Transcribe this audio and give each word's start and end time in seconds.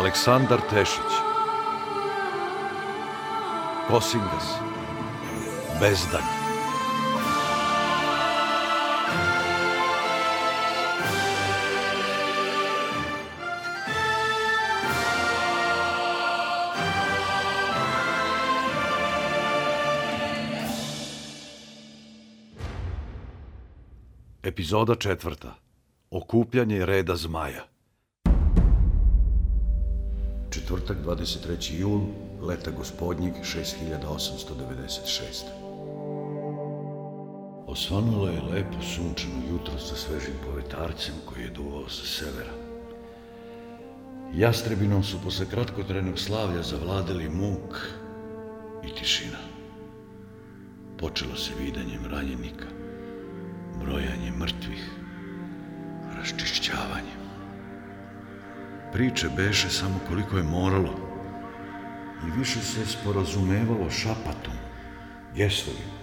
Aleksandar 0.00 0.60
Tešić. 0.70 1.12
Kosingas. 3.88 4.46
Bezdanj 5.80 6.22
Epizoda 24.42 24.94
četvrta. 24.94 25.54
Okupljanje 26.10 26.86
reda 26.86 27.16
zmaja 27.16 27.69
Četvrtak 30.90 31.18
23. 31.18 31.78
jul, 31.78 32.00
leta 32.42 32.70
gospodnjeg 32.70 33.34
6896. 33.42 35.44
Osvanulo 37.66 38.28
je 38.28 38.40
lepo 38.40 38.82
sunčano 38.82 39.42
jutro 39.50 39.78
sa 39.78 39.96
svežim 39.96 40.34
povetarcem 40.44 41.14
koji 41.24 41.42
je 41.42 41.50
duvao 41.50 41.88
sa 41.88 42.06
severa. 42.06 42.52
Jastrebinom 44.34 45.04
su 45.04 45.18
posle 45.24 45.46
kratkotrenog 45.46 46.18
slavlja 46.18 46.62
zavladali 46.62 47.28
muk 47.28 47.78
i 48.84 48.94
tišina. 48.94 49.38
Počelo 50.98 51.36
se 51.36 51.52
vidanjem 51.60 52.06
ranjenika, 52.06 52.66
brojanje 53.80 54.32
mrtvih, 54.38 54.90
Priče 59.00 59.28
beše 59.36 59.70
samo 59.70 60.00
koliko 60.08 60.36
je 60.36 60.42
moralo 60.42 60.94
i 62.26 62.38
više 62.38 62.60
se 62.60 62.86
sporazumevalo 62.86 63.90
šapatom, 63.90 64.54
gestovima. 65.36 65.98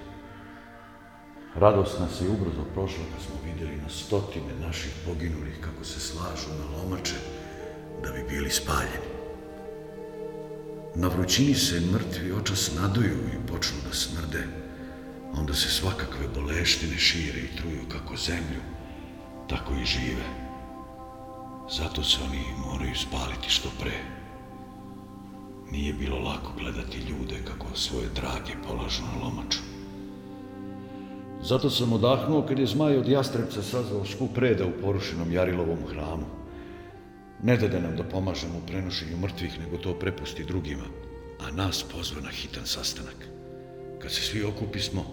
Radost 1.55 1.99
nas 1.99 2.21
je 2.21 2.29
ubrzo 2.29 2.63
prošla 2.73 3.03
kad 3.13 3.21
smo 3.25 3.35
vidjeli 3.45 3.81
na 3.81 3.89
stotine 3.89 4.53
naših 4.65 4.91
poginulih 5.05 5.57
kako 5.61 5.83
se 5.83 5.99
slažu 5.99 6.49
na 6.59 6.77
lomače 6.77 7.15
da 8.03 8.11
bi 8.11 8.25
bili 8.29 8.49
spaljeni. 8.49 9.09
Na 10.95 11.07
vrućini 11.07 11.55
se 11.55 11.81
mrtvi 11.93 12.31
očas 12.31 12.71
naduju 12.81 13.17
i 13.33 13.47
počnu 13.51 13.77
da 13.87 13.93
smrde, 13.93 14.43
onda 15.33 15.53
se 15.53 15.69
svakakve 15.69 16.27
boleštine 16.35 16.97
šire 16.97 17.39
i 17.39 17.57
truju 17.57 17.81
kako 17.91 18.15
zemlju, 18.15 18.61
tako 19.49 19.73
i 19.73 19.85
žive. 19.85 20.46
Zato 21.69 22.03
se 22.03 22.17
oni 22.23 22.43
moraju 22.65 22.95
spaliti 22.95 23.49
što 23.49 23.69
pre. 23.79 23.97
Nije 25.71 25.93
bilo 25.93 26.19
lako 26.19 26.51
gledati 26.59 26.97
ljude 26.97 27.35
kako 27.47 27.75
svoje 27.75 28.07
drage 28.15 28.53
polažu 28.67 29.01
na 29.01 29.25
lomaču. 29.25 29.59
Zato 31.41 31.69
sam 31.69 31.93
odahnuo 31.93 32.45
kad 32.47 32.59
je 32.59 32.65
zmaj 32.65 32.97
od 32.97 33.07
jastrebca 33.07 33.61
sazvao 33.63 34.05
skup 34.05 34.37
reda 34.37 34.65
u 34.65 34.81
porušenom 34.81 35.31
Jarilovom 35.31 35.79
hramu. 35.89 36.25
Ne 37.43 37.57
dade 37.57 37.81
nam 37.81 37.95
da 37.95 38.03
pomažemo 38.03 38.57
u 38.57 38.67
prenošenju 38.67 39.17
mrtvih, 39.17 39.59
nego 39.59 39.77
to 39.77 39.99
prepusti 39.99 40.45
drugima, 40.45 40.85
a 41.39 41.51
nas 41.51 41.83
pozva 41.83 42.21
na 42.21 42.29
hitan 42.29 42.65
sastanak. 42.65 43.27
Kad 44.01 44.11
se 44.11 44.21
svi 44.21 44.43
okupismo, 44.43 45.05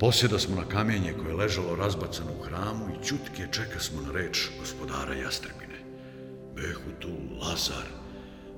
Posjeda 0.00 0.38
smo 0.38 0.56
na 0.56 0.68
kamenje 0.68 1.12
koje 1.12 1.30
je 1.30 1.36
ležalo 1.36 1.76
razbacano 1.76 2.30
u 2.40 2.42
hramu 2.42 2.86
i 2.90 3.06
čutke 3.06 3.46
čeka 3.52 3.80
smo 3.80 4.02
na 4.02 4.12
reč 4.12 4.48
gospodara 4.60 5.14
Jastrebine. 5.14 5.63
Behu 6.54 6.90
tu 7.00 7.10
Lazar, 7.40 7.86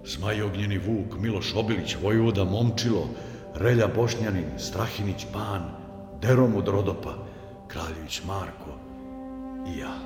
Zmaj 0.04 0.42
Ognjeni 0.42 0.78
Vuk, 0.78 1.18
Miloš 1.20 1.54
Obilić, 1.54 1.96
Vojvoda 2.02 2.44
Momčilo, 2.44 3.08
Relja 3.54 3.86
Bošnjanin, 3.86 4.58
Strahinić 4.58 5.26
Ban, 5.32 5.62
Derom 6.22 6.54
od 6.54 6.68
Rodopa, 6.68 7.14
Kraljević 7.68 8.22
Marko 8.26 8.78
i 9.68 9.78
ja. 9.78 9.96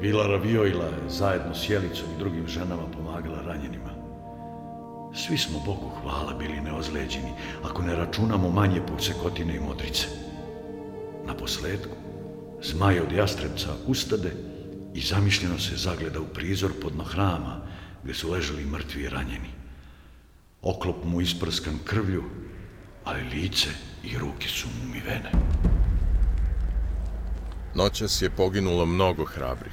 Vilara 0.00 0.36
Viojla 0.36 0.84
je 0.84 1.08
zajedno 1.08 1.54
s 1.54 1.70
Jelicom 1.70 2.06
i 2.14 2.18
drugim 2.18 2.48
ženama 2.48 2.82
pomagala 2.96 3.42
ranjenima. 3.42 3.90
Svi 5.14 5.38
smo 5.38 5.58
Bogu 5.66 5.90
hvala 6.02 6.34
bili 6.38 6.60
neozleđeni, 6.60 7.32
ako 7.64 7.82
ne 7.82 7.96
računamo 7.96 8.50
manje 8.50 8.80
pucekotine 8.86 9.56
i 9.56 9.60
modrice. 9.60 10.06
Na 11.26 11.34
posledku, 11.34 11.96
zmaj 12.62 13.00
od 13.00 13.12
jastrebca 13.12 13.68
ustade 13.86 14.55
i 14.96 15.00
zamišljeno 15.00 15.58
se 15.58 15.76
zagleda 15.76 16.20
u 16.20 16.26
prizor 16.26 16.72
podno 16.82 17.04
hrama, 17.04 17.60
gde 18.04 18.14
su 18.14 18.30
ležali 18.30 18.64
mrtvi 18.64 19.02
i 19.02 19.08
ranjeni. 19.08 19.50
Oklop 20.62 21.04
mu 21.04 21.20
isprskan 21.20 21.78
krvlju, 21.84 22.24
ali 23.04 23.22
lice 23.22 23.68
i 24.04 24.18
ruke 24.18 24.48
su 24.48 24.68
mu 24.68 24.84
umivene. 24.84 25.30
Noćas 27.74 28.22
je 28.22 28.30
poginulo 28.30 28.86
mnogo 28.86 29.24
hrabrih. 29.24 29.72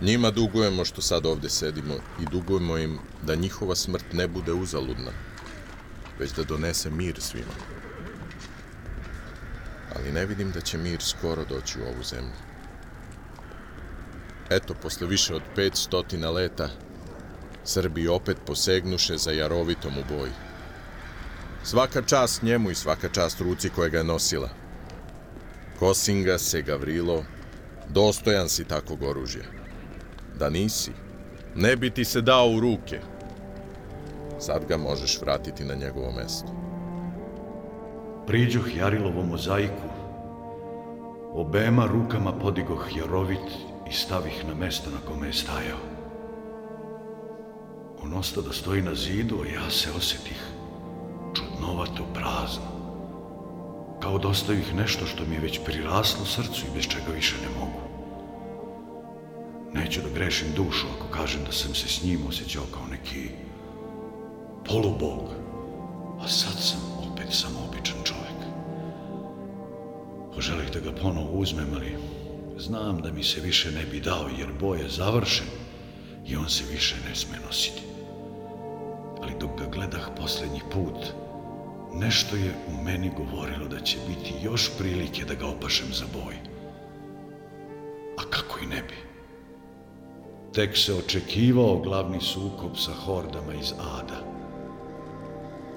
Njima 0.00 0.30
dugujemo 0.30 0.84
što 0.84 1.02
sad 1.02 1.26
ovde 1.26 1.48
sedimo 1.48 1.94
i 1.94 2.24
dugujemo 2.30 2.78
im 2.78 2.98
da 3.22 3.34
njihova 3.34 3.74
smrt 3.74 4.12
ne 4.12 4.28
bude 4.28 4.52
uzaludna, 4.52 5.12
već 6.18 6.32
da 6.32 6.44
donese 6.44 6.90
mir 6.90 7.20
svima. 7.20 7.56
Ali 9.96 10.12
ne 10.12 10.26
vidim 10.26 10.50
da 10.50 10.60
će 10.60 10.78
mir 10.78 11.02
skoro 11.02 11.44
doći 11.44 11.80
u 11.80 11.84
ovu 11.84 12.02
zemlju. 12.02 12.45
Eto, 14.50 14.74
posle 14.82 15.06
više 15.06 15.34
od 15.34 15.42
500 15.56 16.32
leta, 16.32 16.68
Srbi 17.64 18.08
opet 18.08 18.36
posegnuše 18.46 19.16
za 19.16 19.30
Jarovitom 19.30 19.92
u 19.98 20.14
boji. 20.14 20.32
Svaka 21.64 22.02
čast 22.02 22.42
njemu 22.42 22.70
i 22.70 22.74
svaka 22.74 23.08
čast 23.08 23.40
ruci 23.40 23.70
koja 23.70 23.88
ga 23.88 23.98
je 23.98 24.04
nosila. 24.04 24.48
Kosinga 25.78 26.38
se, 26.38 26.62
Gavrilo, 26.62 27.24
dostojan 27.88 28.48
si 28.48 28.64
takvog 28.64 29.02
oružja. 29.02 29.44
Da 30.38 30.50
nisi, 30.50 30.92
ne 31.54 31.76
bi 31.76 31.90
ti 31.90 32.04
se 32.04 32.20
dao 32.20 32.50
u 32.50 32.60
ruke. 32.60 33.00
Sad 34.38 34.64
ga 34.68 34.76
možeš 34.76 35.20
vratiti 35.20 35.64
na 35.64 35.74
njegovo 35.74 36.12
mesto. 36.12 36.48
Priđoh 38.26 38.76
Jarilovom 38.76 39.28
mozaiku, 39.28 39.88
obema 41.32 41.86
rukama 41.86 42.38
podigoh 42.38 42.86
Jarovit 42.96 43.65
i 43.90 43.92
stavih 43.92 44.44
na 44.48 44.54
mesto 44.54 44.90
na 44.90 44.98
kome 45.08 45.26
je 45.26 45.32
stajao. 45.32 45.78
On 48.02 48.14
osta 48.14 48.40
da 48.40 48.52
stoji 48.52 48.82
na 48.82 48.94
zidu, 48.94 49.36
a 49.42 49.46
ja 49.46 49.70
se 49.70 49.90
osetih 49.96 50.42
čudnovato 51.34 52.06
prazno. 52.14 52.76
Kao 54.00 54.18
da 54.18 54.28
ostavih 54.28 54.74
nešto 54.74 55.06
što 55.06 55.24
mi 55.24 55.34
je 55.34 55.40
već 55.40 55.60
priraslo 55.64 56.24
srcu 56.24 56.66
i 56.66 56.74
bez 56.74 56.84
čega 56.84 57.12
više 57.14 57.34
ne 57.42 57.48
mogu. 57.60 57.80
Neću 59.74 60.00
da 60.02 60.08
grešim 60.14 60.48
dušu 60.56 60.86
ako 60.96 61.06
kažem 61.12 61.44
da 61.44 61.52
sam 61.52 61.74
se 61.74 61.88
s 61.88 62.02
njim 62.02 62.26
osjećao 62.28 62.64
kao 62.74 62.86
neki 62.90 63.30
polubog, 64.68 65.30
a 66.20 66.28
sad 66.28 66.62
sam 66.62 66.80
opet 67.12 67.26
samo 67.30 67.58
običan 67.68 67.98
čovek. 68.04 68.40
Poželih 70.34 70.70
da 70.72 70.80
ga 70.80 70.92
ponovo 71.02 71.32
uzmem, 71.32 71.68
ali 71.74 71.96
znam 72.58 73.00
da 73.02 73.12
mi 73.12 73.24
se 73.24 73.40
više 73.40 73.70
ne 73.72 73.84
bi 73.84 74.00
dao 74.00 74.28
jer 74.38 74.48
boj 74.60 74.80
je 74.80 74.88
završen 74.88 75.46
i 76.26 76.36
on 76.36 76.48
se 76.48 76.64
više 76.72 76.94
ne 77.08 77.14
sme 77.14 77.38
nositi. 77.46 77.82
Ali 79.22 79.32
dok 79.40 79.58
ga 79.58 79.66
gledah 79.66 80.08
poslednji 80.16 80.60
put, 80.72 81.12
nešto 81.94 82.36
je 82.36 82.54
u 82.68 82.82
meni 82.82 83.10
govorilo 83.16 83.68
da 83.68 83.80
će 83.80 83.96
biti 84.08 84.34
još 84.42 84.70
prilike 84.78 85.24
da 85.24 85.34
ga 85.34 85.46
opašem 85.46 85.88
za 85.92 86.04
boj. 86.12 86.34
A 88.18 88.22
kako 88.30 88.58
i 88.62 88.66
ne 88.66 88.82
bi? 88.82 88.94
Tek 90.54 90.76
se 90.76 90.94
očekivao 90.94 91.80
glavni 91.80 92.20
sukob 92.20 92.76
sa 92.76 92.92
hordama 92.92 93.54
iz 93.54 93.72
Ada. 93.72 94.20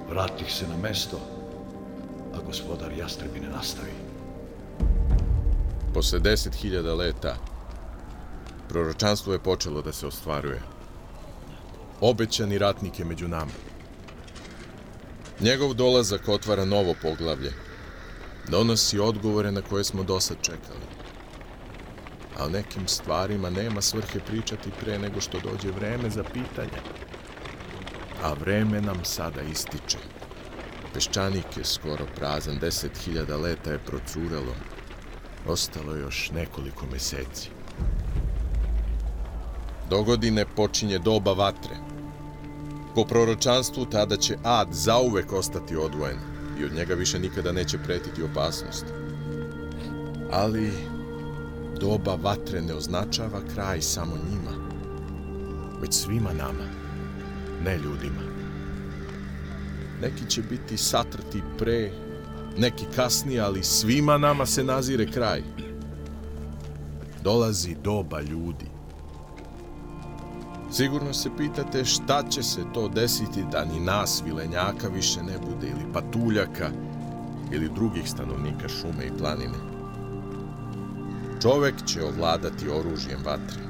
Vratih 0.10 0.54
se 0.54 0.68
na 0.68 0.78
mesto, 0.78 1.20
a 2.34 2.38
gospodar 2.46 2.92
Jastrebine 2.98 3.50
nastavi. 3.50 4.09
Posle 5.94 6.19
deset 6.19 6.56
hiljada 6.56 6.94
leta, 6.94 7.36
proročanstvo 8.69 9.33
je 9.33 9.39
počelo 9.39 9.81
da 9.81 9.94
se 9.94 10.07
ostvaruje. 10.07 10.62
Obećani 12.01 12.57
ratnik 12.57 13.00
je 13.00 13.06
među 13.06 13.27
nama. 13.27 13.51
Njegov 15.39 15.74
dolazak 15.74 16.27
otvara 16.27 16.65
novo 16.65 16.95
poglavlje. 17.01 17.53
Donosi 18.47 19.00
odgovore 19.00 19.51
na 19.51 19.62
koje 19.62 19.83
smo 19.83 20.03
dosad 20.03 20.38
čekali 20.41 21.00
a 22.39 22.45
o 22.45 22.50
nekim 22.50 22.88
stvarima 22.88 23.50
nema 23.50 23.81
svrhe 23.81 24.19
pričati 24.19 24.71
pre 24.80 25.00
nego 25.00 25.21
što 25.21 25.39
dođe 25.39 25.71
vreme 25.71 26.09
za 26.09 26.24
pitanje. 26.24 26.80
A 28.24 28.33
vreme 28.33 28.81
nam 28.81 29.06
sada 29.06 29.41
ističe. 29.41 29.97
Peščanik 30.94 31.57
je 31.57 31.65
skoro 31.65 32.06
prazan, 32.15 32.57
deset 32.59 32.97
hiljada 32.97 33.38
leta 33.38 33.71
je 33.71 33.80
procurelo. 33.80 34.56
Ostalo 35.47 35.95
još 35.95 36.31
nekoliko 36.31 36.86
meseci. 36.91 37.50
Dogodine 39.89 40.45
počinje 40.56 41.00
doba 41.00 41.33
vatre. 41.33 41.75
Po 42.95 43.06
proročanstvu 43.06 43.86
tada 43.86 44.18
će 44.18 44.38
ad 44.44 44.68
zauvek 44.71 45.33
ostati 45.33 45.75
odvojen 45.75 46.18
i 46.59 46.65
od 46.65 46.74
njega 46.74 46.94
više 46.94 47.19
nikada 47.19 47.51
neće 47.51 47.77
pretiti 47.77 48.24
opasnost. 48.24 48.86
Ali 50.31 50.71
doba 51.80 52.15
vatre 52.15 52.62
ne 52.62 52.74
označava 52.74 53.41
kraj 53.53 53.81
samo 53.81 54.15
njima, 54.30 54.51
već 55.81 55.94
svima 55.94 56.33
nama, 56.33 56.65
ne 57.63 57.77
ljudima. 57.77 58.21
Neki 60.01 60.30
će 60.30 60.41
biti 60.41 60.77
satrti 60.77 61.41
pre, 61.57 61.91
neki 62.57 62.86
kasnije, 62.96 63.42
ali 63.42 63.63
svima 63.63 64.18
nama 64.18 64.46
se 64.46 64.63
nazire 64.63 65.12
kraj. 65.12 65.44
Dolazi 67.24 67.75
doba 67.84 68.22
ljudi. 68.22 68.66
Sigurno 70.72 71.13
se 71.13 71.30
pitate 71.38 71.86
šta 71.86 72.24
će 72.30 72.44
se 72.44 72.62
to 72.74 72.88
desiti 72.88 73.44
da 73.51 73.66
ni 73.66 73.80
nas, 73.80 74.24
vilenjaka, 74.25 74.88
više 74.88 75.24
ne 75.24 75.38
bude, 75.38 75.68
ili 75.68 75.94
patuljaka, 75.94 76.69
ili 77.51 77.69
drugih 77.75 78.10
stanovnika 78.10 78.69
šume 78.69 79.06
i 79.06 79.18
planine. 79.18 79.57
Čovek 81.42 81.75
će 81.86 82.04
ovladati 82.04 82.69
oružjem 82.69 83.19
vatre. 83.25 83.62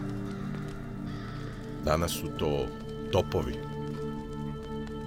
Danas 1.86 2.12
su 2.12 2.28
to 2.40 2.66
topovi. 3.12 3.69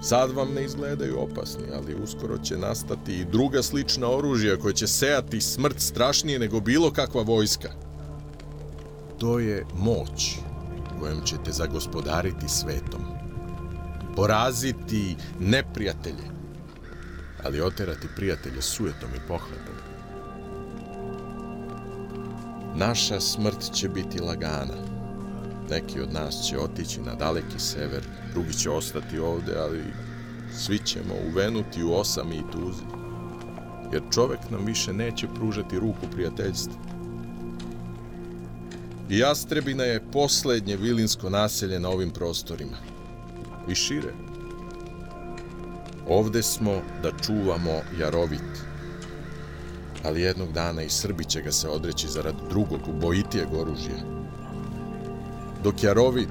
Sad 0.05 0.31
vam 0.31 0.53
ne 0.53 0.63
izgledaju 0.63 1.19
opasni, 1.19 1.63
ali 1.73 1.95
uskoro 2.03 2.37
će 2.37 2.57
nastati 2.57 3.13
i 3.13 3.25
druga 3.25 3.63
slična 3.63 4.09
oružja 4.09 4.57
koja 4.57 4.73
će 4.73 4.87
sejati 4.87 5.41
smrt 5.41 5.79
strašnije 5.79 6.39
nego 6.39 6.59
bilo 6.59 6.91
kakva 6.91 7.21
vojska. 7.21 7.69
To 9.19 9.39
je 9.39 9.65
moć 9.75 10.35
kojom 10.99 11.21
ćete 11.25 11.51
zagospodariti 11.51 12.49
svetom. 12.49 13.01
Poraziti 14.15 15.15
neprijatelje, 15.39 16.27
ali 17.43 17.61
oterati 17.61 18.07
prijatelje 18.15 18.61
sujetom 18.61 19.09
i 19.15 19.27
pohlepom. 19.27 19.75
Naša 22.75 23.19
smrt 23.19 23.71
će 23.73 23.89
biti 23.89 24.19
lagana 24.19 25.02
Neki 25.69 26.01
od 26.01 26.13
nas 26.13 26.47
će 26.47 26.59
otići 26.59 27.01
na 27.01 27.15
daleki 27.15 27.59
sever, 27.59 28.01
drugi 28.33 28.53
će 28.53 28.69
ostati 28.69 29.19
ovde, 29.19 29.53
ali 29.57 29.83
svi 30.57 30.79
ćemo 30.79 31.13
uvenuti 31.31 31.83
u 31.83 31.93
osami 31.93 32.35
i 32.35 32.51
tuzi. 32.51 32.83
Jer 33.93 34.01
čovek 34.13 34.39
nam 34.49 34.65
više 34.65 34.93
neće 34.93 35.27
pružati 35.35 35.79
ruku 35.79 36.07
prijateljstva. 36.11 36.73
I 39.09 39.17
Jastrebina 39.17 39.83
je 39.83 40.11
poslednje 40.11 40.77
vilinsko 40.77 41.29
naselje 41.29 41.79
na 41.79 41.89
ovim 41.89 42.11
prostorima. 42.11 42.77
I 43.69 43.75
šire. 43.75 44.13
Ovde 46.07 46.43
smo 46.43 46.81
da 47.03 47.11
čuvamo 47.25 47.81
Jarovit. 47.99 48.63
Ali 50.05 50.21
jednog 50.21 50.51
dana 50.51 50.83
i 50.83 50.89
Srbi 50.89 51.25
će 51.25 51.41
ga 51.41 51.51
se 51.51 51.69
odreći 51.69 52.07
zarad 52.07 52.35
drugog, 52.49 52.79
ubojitijeg 52.87 53.53
oružja 53.53 54.22
dok 55.63 55.83
Jarovit 55.83 56.29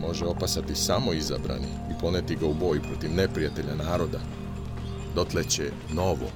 može 0.00 0.24
opasati 0.24 0.74
samo 0.74 1.12
izabrani 1.12 1.68
i 1.90 2.00
poneti 2.00 2.36
ga 2.36 2.46
u 2.46 2.54
boj 2.54 2.82
protiv 2.82 3.14
neprijatelja 3.14 3.74
naroda, 3.74 4.18
dotle 5.14 5.44
će 5.44 5.70
novo, 5.92 6.30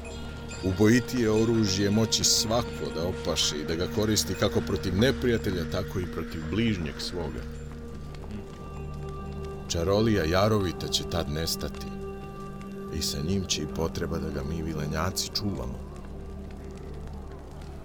ubojitije 0.64 1.30
oružje 1.30 1.90
moći 1.90 2.24
svako 2.24 2.86
da 2.94 3.08
opaše 3.08 3.56
i 3.60 3.64
da 3.64 3.74
ga 3.74 3.86
koristi 3.94 4.34
kako 4.34 4.60
protiv 4.60 4.98
neprijatelja, 4.98 5.70
tako 5.72 6.00
i 6.00 6.12
protiv 6.12 6.40
bližnjeg 6.50 6.94
svoga. 6.98 7.42
Čarolija 9.68 10.24
Jarovita 10.24 10.88
će 10.88 11.04
tad 11.10 11.30
nestati 11.30 11.86
i 12.98 13.02
sa 13.02 13.18
njim 13.28 13.44
će 13.44 13.62
i 13.62 13.74
potreba 13.76 14.18
da 14.18 14.30
ga 14.30 14.42
mi 14.48 14.62
vilenjaci 14.62 15.30
čuvamo. 15.34 15.78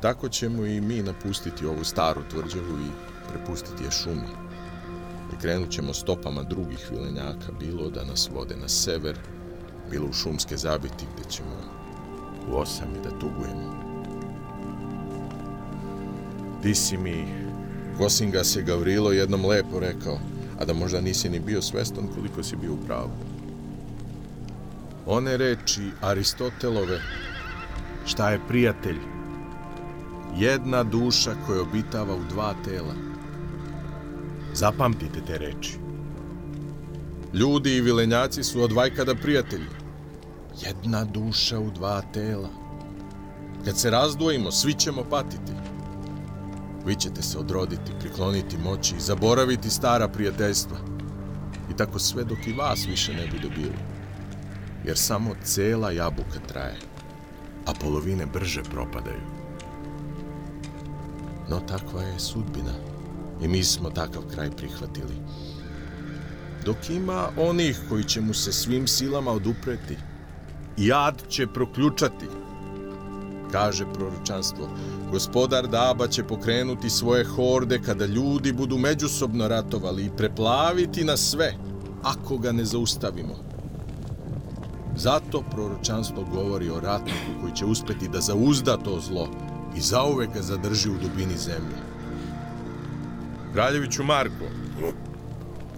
Tako 0.02 0.30
ćemo 0.30 0.66
i 0.66 0.82
mi 0.82 1.04
napustiti 1.04 1.66
ovu 1.66 1.84
staru 1.84 2.22
tvrđavu 2.32 2.78
i 2.80 3.05
prepustiti 3.30 3.84
je 3.84 3.92
šumi. 3.92 4.46
I 5.34 5.42
krenut 5.42 5.70
ćemo 5.70 5.94
stopama 5.94 6.44
drugih 6.44 6.88
vilenjaka, 6.92 7.52
bilo 7.60 7.90
da 7.90 8.06
nas 8.06 8.30
vode 8.34 8.56
na 8.56 8.68
sever, 8.68 9.18
bilo 9.92 10.08
u 10.10 10.14
šumske 10.14 10.58
zabiti 10.58 11.06
gde 11.16 11.30
ćemo 11.30 11.56
u 12.50 12.56
osami 12.56 13.00
da 13.04 13.20
tugujemo. 13.20 13.86
Ti 16.62 16.76
si 16.76 16.98
mi, 16.98 17.26
Gosinga 17.98 18.44
se 18.44 18.62
Gavrilo 18.62 19.12
jednom 19.12 19.46
lepo 19.46 19.80
rekao, 19.80 20.20
a 20.60 20.66
da 20.66 20.74
možda 20.74 21.02
nisi 21.02 21.30
ni 21.30 21.40
bio 21.40 21.62
svestan 21.62 22.08
koliko 22.16 22.44
si 22.44 22.56
bio 22.56 22.74
u 22.74 22.86
pravu. 22.88 23.12
One 25.06 25.38
reči 25.38 25.82
Aristotelove, 26.02 27.00
šta 28.06 28.30
je 28.30 28.40
prijatelj? 28.48 28.98
Jedna 30.38 30.84
duša 30.84 31.36
koja 31.48 31.62
obitava 31.62 32.16
u 32.16 32.24
dva 32.30 32.54
tela– 32.66 32.94
Zapamtite 34.56 35.20
te 35.28 35.38
reči. 35.38 35.74
Ljudi 37.34 37.76
i 37.76 37.82
vilenjaci 37.82 38.44
su 38.44 38.62
od 38.62 38.72
vajkada 38.72 39.16
prijatelji. 39.16 39.68
Jedna 40.66 41.04
duša 41.04 41.60
u 41.60 41.72
dva 41.72 42.02
tela. 42.14 42.50
Kad 43.66 43.80
se 43.80 43.90
razdvojimo, 43.90 44.52
svi 44.52 44.74
ćemo 44.74 45.04
patiti. 45.10 45.52
Vi 46.86 46.96
ćete 46.96 47.22
se 47.22 47.38
odroditi, 47.38 47.92
prikloniti 48.00 48.58
moći 48.58 48.96
i 48.96 49.02
zaboraviti 49.02 49.70
stara 49.70 50.08
prijateljstva. 50.08 50.78
I 51.72 51.78
tako 51.78 52.00
sve 52.00 52.24
dok 52.24 52.48
i 52.48 52.54
vas 52.54 52.88
više 52.88 53.14
ne 53.14 53.28
bude 53.28 53.50
bilo. 53.56 53.80
Jer 54.86 54.98
samo 54.98 55.36
cela 55.44 55.92
jabuka 55.92 56.40
traje, 56.48 56.78
a 57.66 57.74
polovine 57.82 58.26
brže 58.26 58.64
propadaju. 58.64 59.22
No 61.50 61.60
takva 61.60 62.02
je 62.02 62.20
sudbina. 62.20 62.95
I 63.42 63.48
mi 63.48 63.64
smo 63.64 63.90
takav 63.90 64.24
kraj 64.34 64.52
prihvatili. 64.52 65.16
Dok 66.66 66.90
ima 66.90 67.30
onih 67.38 67.80
koji 67.90 68.04
će 68.04 68.22
mu 68.22 68.34
se 68.34 68.54
svim 68.54 68.88
silama 68.88 69.32
odupreti, 69.32 69.98
i 70.78 70.92
ad 70.94 71.24
će 71.30 71.48
proključati, 71.48 72.26
kaže 73.52 73.86
proročanstvo. 73.94 74.70
Gospodar 75.12 75.68
Daba 75.68 76.08
će 76.08 76.24
pokrenuti 76.24 76.90
svoje 76.90 77.24
horde 77.26 77.80
kada 77.86 78.06
ljudi 78.06 78.54
budu 78.54 78.78
međusobno 78.78 79.48
ratovali 79.48 80.06
i 80.06 80.12
preplaviti 80.18 81.04
na 81.04 81.18
sve, 81.18 81.54
ako 82.04 82.38
ga 82.38 82.52
ne 82.52 82.66
zaustavimo. 82.66 83.36
Zato 84.98 85.44
proročanstvo 85.52 86.26
govori 86.34 86.70
o 86.70 86.80
ratniku 86.80 87.42
koji 87.42 87.54
će 87.56 87.66
uspeti 87.66 88.08
da 88.08 88.22
zauzda 88.22 88.78
to 88.78 89.00
zlo 89.00 89.28
i 89.78 89.82
zauvek 89.82 90.34
ga 90.34 90.42
zadrži 90.42 90.90
u 90.90 90.98
dubini 90.98 91.38
zemlje. 91.38 91.95
Kraljeviću 93.56 94.04
Marko, 94.04 94.46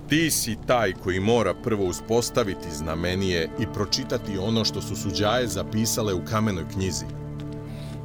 ti 0.10 0.31
si 0.31 0.57
taj 0.67 0.93
koji 0.93 1.19
mora 1.19 1.53
prvo 1.53 1.86
uspostaviti 1.86 2.72
znamenije 2.72 3.50
i 3.60 3.65
pročitati 3.74 4.38
ono 4.38 4.65
što 4.65 4.81
su 4.81 4.96
suđaje 4.96 5.48
zapisale 5.48 6.13
u 6.13 6.25
kamenoj 6.25 6.65
knjizi, 6.74 7.05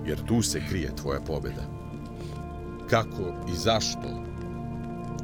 jer 0.06 0.24
tu 0.24 0.42
se 0.42 0.62
krije 0.68 0.96
tvoja 0.96 1.20
pobeda. 1.20 1.62
Kako 2.90 3.22
i 3.52 3.56
zašto, 3.56 4.24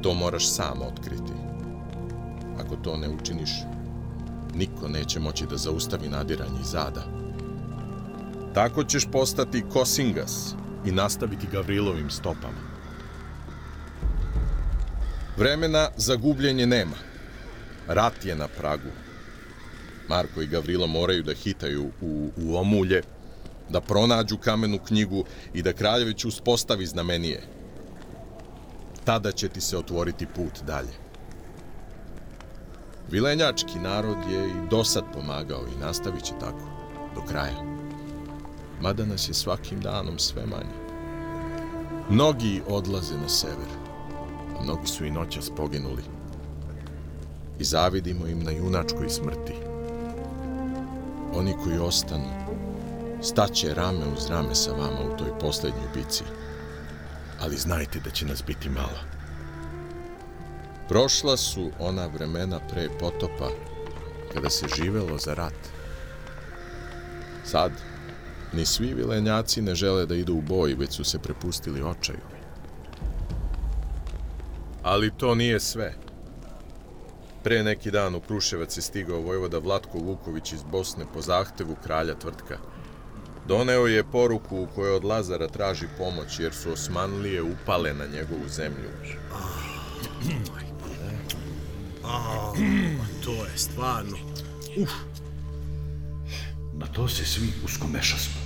to 0.01 0.13
moraš 0.13 0.49
sam 0.49 0.81
otkriti. 0.81 1.33
Ako 2.59 2.75
to 2.75 2.97
ne 2.97 3.09
učiniš, 3.09 3.51
niko 4.55 4.87
neće 4.87 5.19
moći 5.19 5.45
da 5.45 5.57
zaustavi 5.57 6.09
nadiranje 6.09 6.63
zada. 6.63 7.03
Tako 8.53 8.83
ćeš 8.83 9.05
postati 9.11 9.63
Kosingas 9.73 10.55
i 10.85 10.91
nastaviti 10.91 11.47
Gavrilovim 11.51 12.09
stopama. 12.09 12.68
Vremena 15.39 15.89
za 15.97 16.15
gubljenje 16.15 16.65
nema. 16.65 16.95
Rat 17.87 18.25
je 18.25 18.35
na 18.35 18.47
pragu. 18.47 18.91
Marko 20.07 20.41
i 20.41 20.47
Gavrilo 20.47 20.87
moraju 20.87 21.23
da 21.23 21.33
hitaju 21.33 21.91
u, 22.01 22.29
u 22.37 22.57
omulje, 22.57 23.01
da 23.69 23.81
pronađu 23.81 24.37
kamenu 24.37 24.79
knjigu 24.87 25.25
i 25.53 25.61
da 25.61 25.73
kraljević 25.73 26.25
uspostavi 26.25 26.85
znamenije. 26.85 27.41
Tada 29.05 29.31
će 29.31 29.49
ti 29.49 29.61
se 29.61 29.77
otvoriti 29.77 30.25
put 30.35 30.59
dalje. 30.67 30.93
Vilenjački 33.11 33.79
narod 33.79 34.17
je 34.31 34.47
i 34.47 34.69
dosad 34.69 35.03
pomagao 35.13 35.63
i 35.67 35.79
nastavit 35.79 36.23
će 36.23 36.33
tako, 36.39 36.67
do 37.15 37.21
kraja. 37.21 37.63
Mada 38.81 39.05
nas 39.05 39.29
je 39.29 39.33
svakim 39.33 39.81
danom 39.81 40.19
sve 40.19 40.45
manje. 40.45 40.75
Mnogi 42.09 42.61
odlaze 42.67 43.17
na 43.17 43.29
sever 43.29 43.78
mnogi 44.63 44.87
su 44.87 45.05
i 45.05 45.11
noćas 45.11 45.49
poginuli. 45.57 46.03
I 47.59 47.63
zavidimo 47.63 48.27
im 48.27 48.43
na 48.43 48.51
junačkoj 48.51 49.09
smrti. 49.09 49.53
Oni 51.33 51.55
koji 51.63 51.77
ostanu, 51.77 52.29
staće 53.21 53.73
rame 53.73 54.05
uz 54.17 54.29
rame 54.29 54.55
sa 54.55 54.71
vama 54.71 55.13
u 55.13 55.17
toj 55.17 55.39
poslednjoj 55.39 55.87
bici. 55.95 56.23
Ali 57.41 57.57
znajte 57.57 57.99
da 57.99 58.09
će 58.09 58.25
nas 58.25 58.43
biti 58.47 58.69
malo. 58.69 58.99
Prošla 60.89 61.37
su 61.37 61.71
ona 61.79 62.07
vremena 62.07 62.59
pre 62.69 62.89
potopa, 62.99 63.49
kada 64.33 64.49
se 64.49 64.67
živelo 64.75 65.17
za 65.17 65.33
rat. 65.33 65.53
Sad, 67.45 67.71
ni 68.53 68.65
svi 68.65 68.93
vilenjaci 68.93 69.61
ne 69.61 69.75
žele 69.75 70.05
da 70.05 70.15
idu 70.15 70.33
u 70.33 70.41
boj, 70.41 70.73
već 70.73 70.91
su 70.91 71.03
se 71.03 71.19
prepustili 71.19 71.81
očaju. 71.81 72.38
Ali 74.83 75.11
to 75.17 75.35
nije 75.35 75.59
sve. 75.59 75.93
Pre 77.43 77.63
neki 77.63 77.91
dan 77.91 78.15
u 78.15 78.19
Kruševac 78.19 78.77
je 78.77 78.81
stigao 78.81 79.21
vojvoda 79.21 79.57
Vlatko 79.57 79.97
Vuković 79.97 80.53
iz 80.53 80.63
Bosne 80.63 81.05
po 81.13 81.21
zahtevu 81.21 81.75
kralja 81.83 82.15
Tvrtka. 82.15 82.57
Doneo 83.47 83.87
je 83.87 84.03
poruku 84.03 84.61
u 84.61 84.67
kojoj 84.75 84.95
od 84.95 85.03
Lazara 85.03 85.47
traži 85.47 85.87
pomoć 85.97 86.39
jer 86.39 86.53
su 86.53 86.71
Osmanlije 86.71 87.41
upale 87.41 87.93
na 87.93 88.05
njegovu 88.05 88.49
zemlju. 88.49 88.89
A, 92.03 92.53
pa 92.97 93.23
to 93.25 93.31
je 93.31 93.57
stvarno. 93.57 94.17
Uf, 94.77 94.89
Na 96.73 96.87
to 96.87 97.07
se 97.07 97.25
svi 97.25 97.47
uskomešasmo. 97.65 98.41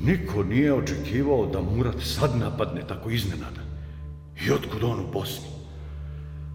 Niko 0.00 0.42
nije 0.42 0.74
očekivao 0.74 1.46
da 1.46 1.60
Murat 1.60 2.02
sad 2.02 2.36
napadne 2.36 2.86
tako 2.86 3.10
iznenada. 3.10 3.67
I 4.46 4.50
otkud 4.50 4.84
on 4.84 5.00
u 5.00 5.12
Bosni? 5.12 5.48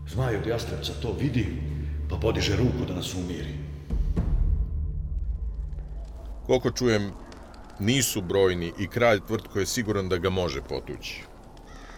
Zmaj 0.08 0.36
od 0.36 0.48
Jastrepca 0.48 0.94
to 1.02 1.16
vidi, 1.20 1.62
pa 2.10 2.18
podiže 2.18 2.56
ruku 2.56 2.86
da 2.88 2.94
nas 2.94 3.14
umiri. 3.14 3.58
Koliko 6.46 6.72
čujem, 6.72 7.12
nisu 7.80 8.22
brojni 8.22 8.74
i 8.80 8.88
kralj 8.88 9.20
Tvrtko 9.28 9.60
je 9.60 9.66
siguran 9.66 10.10
da 10.10 10.18
ga 10.18 10.30
može 10.30 10.62
potući. 10.62 11.24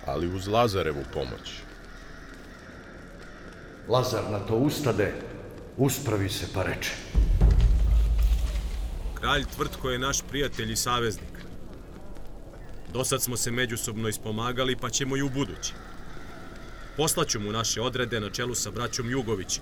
Ali 0.05 0.35
uz 0.35 0.47
Lazarevu 0.47 1.03
pomoć. 1.13 1.51
Lazar 3.87 4.23
na 4.31 4.39
to 4.39 4.55
ustade, 4.57 5.13
uspravi 5.77 6.29
se 6.29 6.47
pa 6.53 6.63
reče. 6.63 6.91
kralj 9.13 9.45
Tvrtko 9.55 9.89
je 9.89 9.99
naš 9.99 10.21
prijatelj 10.21 10.71
i 10.71 10.75
saveznik. 10.75 11.34
Dosad 12.95 13.21
smo 13.21 13.37
se 13.37 13.51
međusobno 13.51 14.09
ispomagali, 14.09 14.75
pa 14.75 14.89
ćemo 14.89 15.17
i 15.17 15.21
u 15.21 15.29
budući. 15.29 15.73
Poslaću 16.97 17.39
mu 17.39 17.51
naše 17.51 17.81
odrede 17.81 18.19
na 18.19 18.29
čelu 18.29 18.55
sa 18.55 18.71
braćom 18.71 19.09
Jugović. 19.09 19.59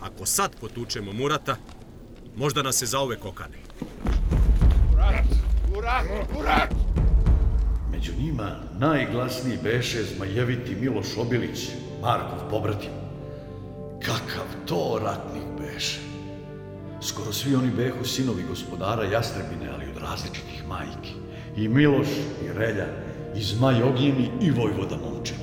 Ako 0.00 0.26
sad 0.26 0.56
potučemo 0.60 1.12
Murata, 1.12 1.56
možda 2.36 2.62
nas 2.62 2.76
se 2.76 2.86
zauvek 2.86 3.24
okane. 3.24 3.56
Među 7.92 8.12
njima 8.18 8.56
najglasniji 8.78 9.58
beše 9.62 10.04
zmajeviti 10.04 10.76
Miloš 10.80 11.16
Obilić, 11.16 11.68
Markov 12.02 12.50
pobratim. 12.50 12.92
Kakav 14.02 14.46
to 14.66 15.00
ratnik 15.02 15.44
beše! 15.58 16.00
Skoro 17.02 17.32
svi 17.32 17.54
oni 17.54 17.70
behu 17.70 18.04
sinovi 18.04 18.42
gospodara 18.48 19.04
Jastrebine, 19.04 19.70
ali 19.74 19.90
od 19.90 20.02
različitih 20.02 20.66
majki. 20.68 21.29
I 21.56 21.68
Miloš, 21.68 22.08
i 22.44 22.58
Relja, 22.58 22.86
i 23.34 23.42
Zmaj 23.42 23.82
Ognjeni, 23.82 24.30
i 24.40 24.50
Vojvoda 24.50 24.96
Momčin. 24.96 25.36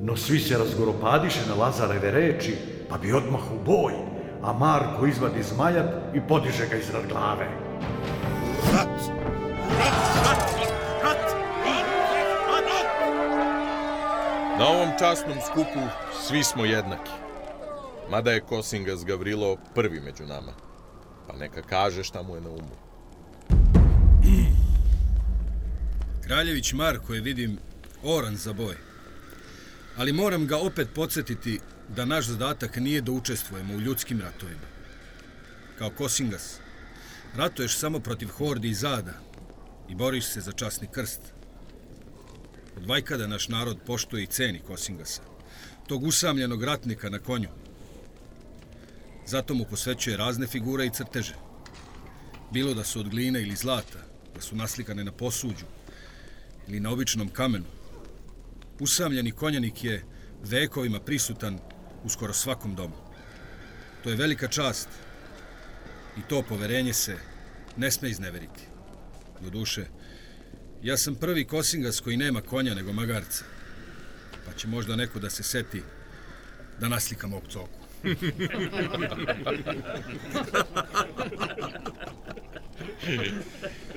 No 0.00 0.16
svi 0.16 0.38
se 0.38 0.58
razgoropadiše 0.58 1.40
na 1.48 1.54
Lazareve 1.54 2.10
reči, 2.10 2.56
pa 2.88 2.98
bi 2.98 3.12
odmah 3.12 3.40
u 3.52 3.64
boj, 3.64 3.92
a 4.42 4.52
Marko 4.52 5.06
izvadi 5.06 5.42
zmajat 5.42 6.14
i 6.14 6.20
podiže 6.28 6.66
ga 6.70 6.76
iznad 6.76 7.02
glave. 7.08 7.46
Rat! 8.72 9.20
Na 14.58 14.68
ovom 14.68 14.88
časnom 14.98 15.36
skupu 15.46 15.80
svi 16.22 16.44
smo 16.44 16.64
jednaki. 16.64 17.10
Mada 18.10 18.30
je 18.30 18.40
Kosingas 18.40 19.04
Gavrilo 19.04 19.56
prvi 19.74 20.00
među 20.00 20.26
nama. 20.26 20.52
Pa 21.26 21.36
neka 21.36 21.62
kaže 21.62 22.04
šta 22.04 22.22
mu 22.22 22.34
je 22.34 22.40
na 22.40 22.50
umu. 22.50 22.89
Kraljević 26.30 26.72
Marko 26.72 27.14
je, 27.14 27.20
vidim, 27.20 27.58
oran 28.02 28.36
za 28.36 28.52
boj. 28.52 28.76
Ali 29.96 30.12
moram 30.12 30.46
ga 30.46 30.58
opet 30.58 30.88
podsjetiti 30.94 31.60
da 31.88 32.04
naš 32.04 32.26
zadatak 32.26 32.76
nije 32.76 33.00
da 33.00 33.12
učestvujemo 33.12 33.74
u 33.74 33.80
ljudskim 33.80 34.20
ratovima. 34.20 34.68
Kao 35.78 35.90
Kosingas, 35.90 36.58
ratuješ 37.36 37.76
samo 37.78 38.00
protiv 38.00 38.28
hordi 38.28 38.68
i 38.68 38.74
zada 38.74 39.12
i 39.88 39.94
boriš 39.94 40.24
se 40.24 40.40
za 40.40 40.52
časni 40.52 40.88
krst. 40.92 41.20
Od 42.76 42.86
vajkada 42.86 43.26
naš 43.26 43.48
narod 43.48 43.78
poštuje 43.86 44.22
i 44.22 44.26
ceni 44.26 44.60
Kosingasa, 44.66 45.22
tog 45.86 46.02
usamljenog 46.02 46.64
ratnika 46.64 47.10
na 47.10 47.18
konju. 47.18 47.48
Zato 49.26 49.54
mu 49.54 49.64
posvećuje 49.64 50.16
razne 50.16 50.46
figure 50.46 50.86
i 50.86 50.90
crteže. 50.90 51.34
Bilo 52.52 52.74
da 52.74 52.84
su 52.84 53.00
od 53.00 53.08
gline 53.08 53.42
ili 53.42 53.56
zlata, 53.56 53.98
da 54.34 54.40
su 54.40 54.56
naslikane 54.56 55.04
na 55.04 55.12
posuđu 55.12 55.79
ili 56.70 56.80
na 56.80 56.90
običnom 56.90 57.28
kamenu. 57.28 57.64
Usamljeni 58.80 59.32
konjanik 59.32 59.84
je 59.84 60.04
vekovima 60.44 61.00
prisutan 61.00 61.58
u 62.04 62.08
skoro 62.08 62.32
svakom 62.32 62.74
domu. 62.74 62.94
To 64.04 64.10
je 64.10 64.16
velika 64.16 64.48
čast 64.48 64.88
i 66.18 66.20
to 66.28 66.42
poverenje 66.42 66.92
se 66.92 67.16
ne 67.76 67.90
sme 67.90 68.10
izneveriti. 68.10 68.60
Do 69.40 69.50
duše, 69.50 69.86
ja 70.82 70.96
sam 70.96 71.14
prvi 71.14 71.44
kosingas 71.44 72.00
koji 72.00 72.16
nema 72.16 72.40
konja 72.40 72.74
nego 72.74 72.92
magarca. 72.92 73.44
Pa 74.46 74.52
će 74.52 74.68
možda 74.68 74.96
neko 74.96 75.18
da 75.18 75.30
se 75.30 75.42
seti 75.42 75.82
da 76.80 76.88
naslika 76.88 77.26
mog 77.26 77.42
coku. 77.48 77.80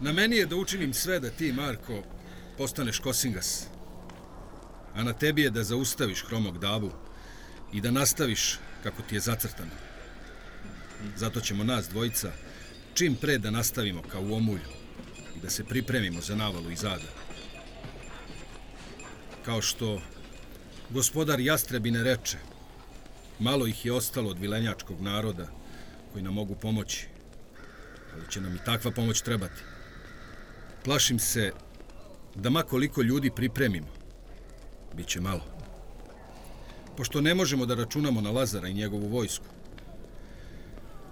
Na 0.00 0.12
meni 0.12 0.36
je 0.36 0.46
da 0.46 0.56
učinim 0.56 0.94
sve 0.94 1.20
da 1.20 1.30
ti, 1.30 1.52
Marko, 1.52 2.02
postaneš 2.58 2.98
kosingas. 2.98 3.66
A 4.94 5.02
na 5.02 5.12
tebi 5.12 5.42
je 5.42 5.50
da 5.50 5.64
zaustaviš 5.64 6.24
hromog 6.24 6.58
davu 6.58 6.92
i 7.72 7.80
da 7.80 7.90
nastaviš 7.90 8.58
kako 8.82 9.02
ti 9.02 9.14
je 9.14 9.20
zacrtano. 9.20 9.70
Zato 11.16 11.40
ćemo 11.40 11.64
nas 11.64 11.88
dvojica 11.88 12.32
čim 12.94 13.14
pre 13.14 13.38
da 13.38 13.50
nastavimo 13.50 14.02
kao 14.02 14.22
u 14.22 14.34
omulju 14.34 14.70
i 15.36 15.40
da 15.42 15.50
se 15.50 15.64
pripremimo 15.64 16.20
za 16.20 16.36
navalu 16.36 16.70
iz 16.70 16.78
zada. 16.78 17.10
Kao 19.44 19.62
što 19.62 20.00
gospodar 20.90 21.40
Jastrebine 21.40 22.02
reče, 22.02 22.38
malo 23.38 23.66
ih 23.66 23.86
je 23.86 23.92
ostalo 23.92 24.30
od 24.30 24.38
vilenjačkog 24.38 25.00
naroda 25.00 25.48
koji 26.12 26.24
nam 26.24 26.34
mogu 26.34 26.54
pomoći, 26.54 27.06
ali 28.14 28.30
će 28.30 28.40
nam 28.40 28.54
i 28.54 28.64
takva 28.64 28.90
pomoć 28.90 29.20
trebati. 29.20 29.69
Plašim 30.84 31.18
se 31.18 31.52
da 32.34 32.50
ma 32.50 32.62
koliko 32.62 33.02
ljudi 33.02 33.30
pripremimo, 33.30 33.88
bit 34.96 35.06
će 35.06 35.20
malo. 35.20 35.44
Pošto 36.96 37.20
ne 37.20 37.34
možemo 37.34 37.66
da 37.66 37.74
računamo 37.74 38.20
na 38.20 38.30
Lazara 38.30 38.68
i 38.68 38.74
njegovu 38.74 39.08
vojsku, 39.08 39.44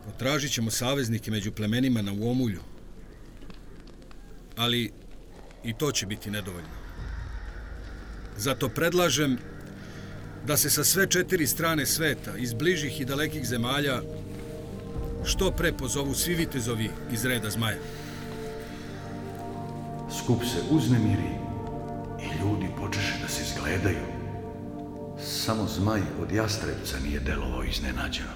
potražit 0.04 0.52
ćemo 0.52 0.70
saveznike 0.70 1.30
među 1.30 1.52
plemenima 1.52 2.02
na 2.02 2.12
Uomulju. 2.12 2.60
Ali 4.56 4.92
i 5.64 5.74
to 5.78 5.92
će 5.92 6.06
biti 6.06 6.30
nedovoljno. 6.30 6.78
Zato 8.36 8.68
predlažem 8.68 9.38
da 10.46 10.56
se 10.56 10.70
sa 10.70 10.84
sve 10.84 11.06
četiri 11.10 11.46
strane 11.46 11.86
sveta, 11.86 12.36
iz 12.36 12.52
bližih 12.54 13.00
i 13.00 13.04
dalekih 13.04 13.46
zemalja, 13.46 14.02
što 15.24 15.50
pre 15.50 15.72
pozovu 15.72 16.14
svi 16.14 16.34
vitezovi 16.34 16.90
iz 17.12 17.24
reda 17.24 17.50
zmaja. 17.50 17.78
Skup 20.10 20.44
se 20.44 20.58
uznemiri 20.70 21.30
i 22.20 22.42
ljudi 22.42 22.66
počeše 22.78 23.14
da 23.22 23.28
se 23.28 23.44
zgledaju. 23.54 24.04
Samo 25.22 25.66
zmaj 25.66 26.00
od 26.22 26.32
jastrebca 26.32 26.96
nije 27.04 27.20
delovao 27.20 27.64
iznenađeno. 27.64 28.30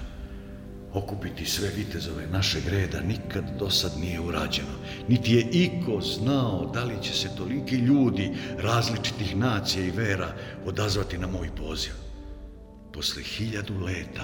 Okupiti 0.93 1.45
sve 1.45 1.69
vitezove 1.75 2.27
našeg 2.27 2.67
reda 2.67 3.01
nikad 3.01 3.43
do 3.59 3.69
sad 3.69 3.91
nije 3.99 4.19
urađeno. 4.19 4.73
Niti 5.07 5.33
je 5.33 5.41
iko 5.41 6.01
znao 6.01 6.71
da 6.73 6.83
li 6.83 7.03
će 7.03 7.13
se 7.13 7.35
toliki 7.37 7.75
ljudi 7.75 8.31
različitih 8.57 9.37
nacija 9.37 9.85
i 9.85 9.91
vera 9.91 10.35
odazvati 10.65 11.17
na 11.17 11.27
moj 11.27 11.49
poziv. 11.55 11.93
Posle 12.93 13.23
hiljadu 13.23 13.79
leta 13.79 14.23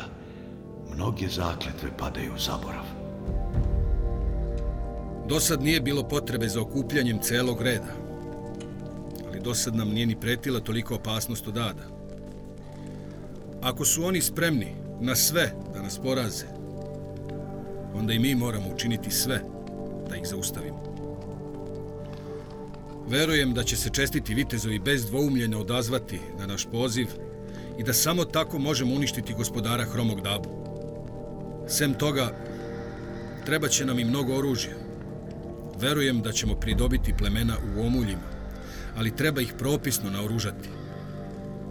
mnoge 0.95 1.27
zakletve 1.27 1.97
padaju 1.97 2.33
u 2.35 2.39
zaborav. 2.39 3.08
Do 5.29 5.39
sad 5.39 5.63
nije 5.63 5.81
bilo 5.81 6.03
potrebe 6.03 6.47
za 6.47 6.61
okupljanjem 6.61 7.19
celog 7.19 7.61
reda. 7.61 7.93
Ali 9.27 9.39
do 9.39 9.53
sad 9.55 9.75
nam 9.75 9.89
nije 9.89 10.05
ni 10.05 10.19
pretila 10.19 10.59
toliko 10.59 10.95
opasnost 10.95 11.47
od 11.47 11.57
ada. 11.57 11.83
Ako 13.61 13.85
su 13.85 14.05
oni 14.05 14.21
spremni 14.21 14.75
na 14.99 15.15
sve 15.15 15.53
da 15.73 15.81
nas 15.81 15.99
poraze, 15.99 16.45
onda 17.93 18.13
i 18.13 18.19
mi 18.19 18.35
moramo 18.35 18.73
učiniti 18.73 19.11
sve 19.11 19.41
da 20.09 20.15
ih 20.15 20.27
zaustavimo. 20.27 20.83
Verujem 23.07 23.53
da 23.53 23.63
će 23.63 23.77
se 23.77 23.89
čestiti 23.89 24.33
vitezovi 24.33 24.79
bez 24.79 25.05
dvoumljenja 25.05 25.57
odazvati 25.57 26.19
na 26.39 26.47
naš 26.47 26.65
poziv 26.71 27.07
i 27.79 27.83
da 27.83 27.93
samo 27.93 28.25
tako 28.25 28.59
možemo 28.59 28.95
uništiti 28.95 29.33
gospodara 29.33 29.83
Hromog 29.83 30.21
Dabu. 30.21 30.49
Sem 31.67 31.93
toga, 31.93 32.35
treba 33.45 33.67
će 33.67 33.85
nam 33.85 33.99
i 33.99 34.05
mnogo 34.05 34.35
oružja. 34.35 34.78
Verujem 35.81 36.21
da 36.21 36.31
ćemo 36.31 36.55
pridobiti 36.55 37.13
plemena 37.17 37.55
u 37.75 37.81
omuljima, 37.81 38.29
ali 38.97 39.15
treba 39.15 39.41
ih 39.41 39.53
propisno 39.57 40.09
naoružati. 40.09 40.69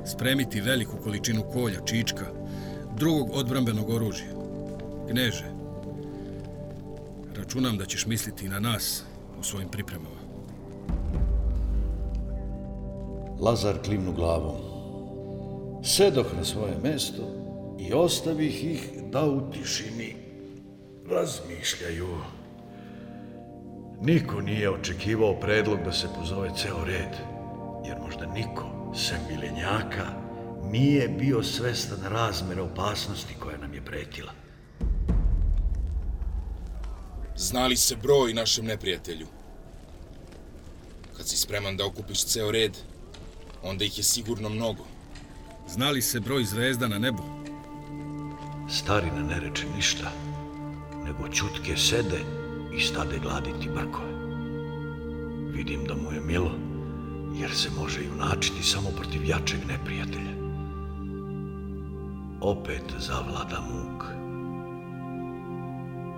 Spremiti 0.07 0.61
veliku 0.61 0.97
količinu 0.97 1.43
kolja, 1.53 1.81
čička, 1.85 2.27
drugog 2.97 3.31
odbrambenog 3.33 3.91
oružja. 3.91 4.27
Kneže, 5.11 5.45
računam 7.37 7.79
da 7.79 7.85
ćeš 7.85 8.07
misliti 8.07 8.49
na 8.49 8.61
nas 8.61 9.05
u 9.41 9.43
svojim 9.43 9.69
pripremama. 9.69 10.19
Lazar 13.41 13.75
klimnu 13.85 14.13
glavom. 14.13 14.57
Sedoh 15.85 16.27
na 16.37 16.45
svoje 16.45 16.77
mesto 16.83 17.23
i 17.79 17.93
ostavih 17.93 18.65
ih 18.65 18.91
da 19.13 19.25
u 19.25 19.51
tišini 19.53 20.17
razmišljaju. 21.11 22.38
Niko 24.01 24.41
nije 24.41 24.71
očekivao 24.71 25.41
predlog 25.41 25.79
da 25.85 25.93
se 25.93 26.09
pozove 26.19 26.51
ceo 26.57 26.85
red, 26.85 27.17
jer 27.87 27.97
možda 28.01 28.27
niko, 28.27 28.93
sem 28.97 29.19
milenjaka, 29.31 30.07
nije 30.65 31.09
bio 31.09 31.43
svestan 31.43 31.99
razmera 32.03 32.63
opasnosti 32.63 33.35
koja 33.41 33.59
nam 33.59 33.75
je 33.75 33.85
pretila. 33.85 34.33
Znali 37.37 37.77
se 37.77 37.97
broj 37.97 38.35
našem 38.35 38.65
neprijatelju. 38.65 39.27
Kad 41.17 41.29
si 41.29 41.37
spreman 41.37 41.77
da 41.77 41.87
okupiš 41.87 42.25
ceo 42.25 42.51
red, 42.51 42.77
onda 43.63 43.85
ih 43.85 43.99
je 43.99 44.05
sigurno 44.05 44.49
mnogo. 44.49 44.85
Znali 45.69 46.03
se 46.03 46.21
broj 46.21 46.45
zvezda 46.45 46.89
na 46.89 46.99
nebu? 46.99 47.23
Starina 48.71 49.23
ne 49.23 49.41
reče 49.41 49.67
ništa, 49.77 50.13
nego 51.05 51.29
čutke 51.29 51.77
sede 51.77 52.38
i 52.79 52.81
stade 52.81 53.19
gladiti 53.23 53.69
brkove. 53.75 54.13
Vidim 55.53 55.85
da 55.85 55.95
mu 55.95 56.13
je 56.13 56.21
milo, 56.21 56.51
jer 57.35 57.51
se 57.51 57.71
može 57.81 58.01
junačiti 58.05 58.63
samo 58.63 58.91
protiv 58.97 59.25
jačeg 59.25 59.61
neprijatelja. 59.69 60.35
Opet 62.41 62.95
zavlada 62.99 63.61
muk. 63.61 64.05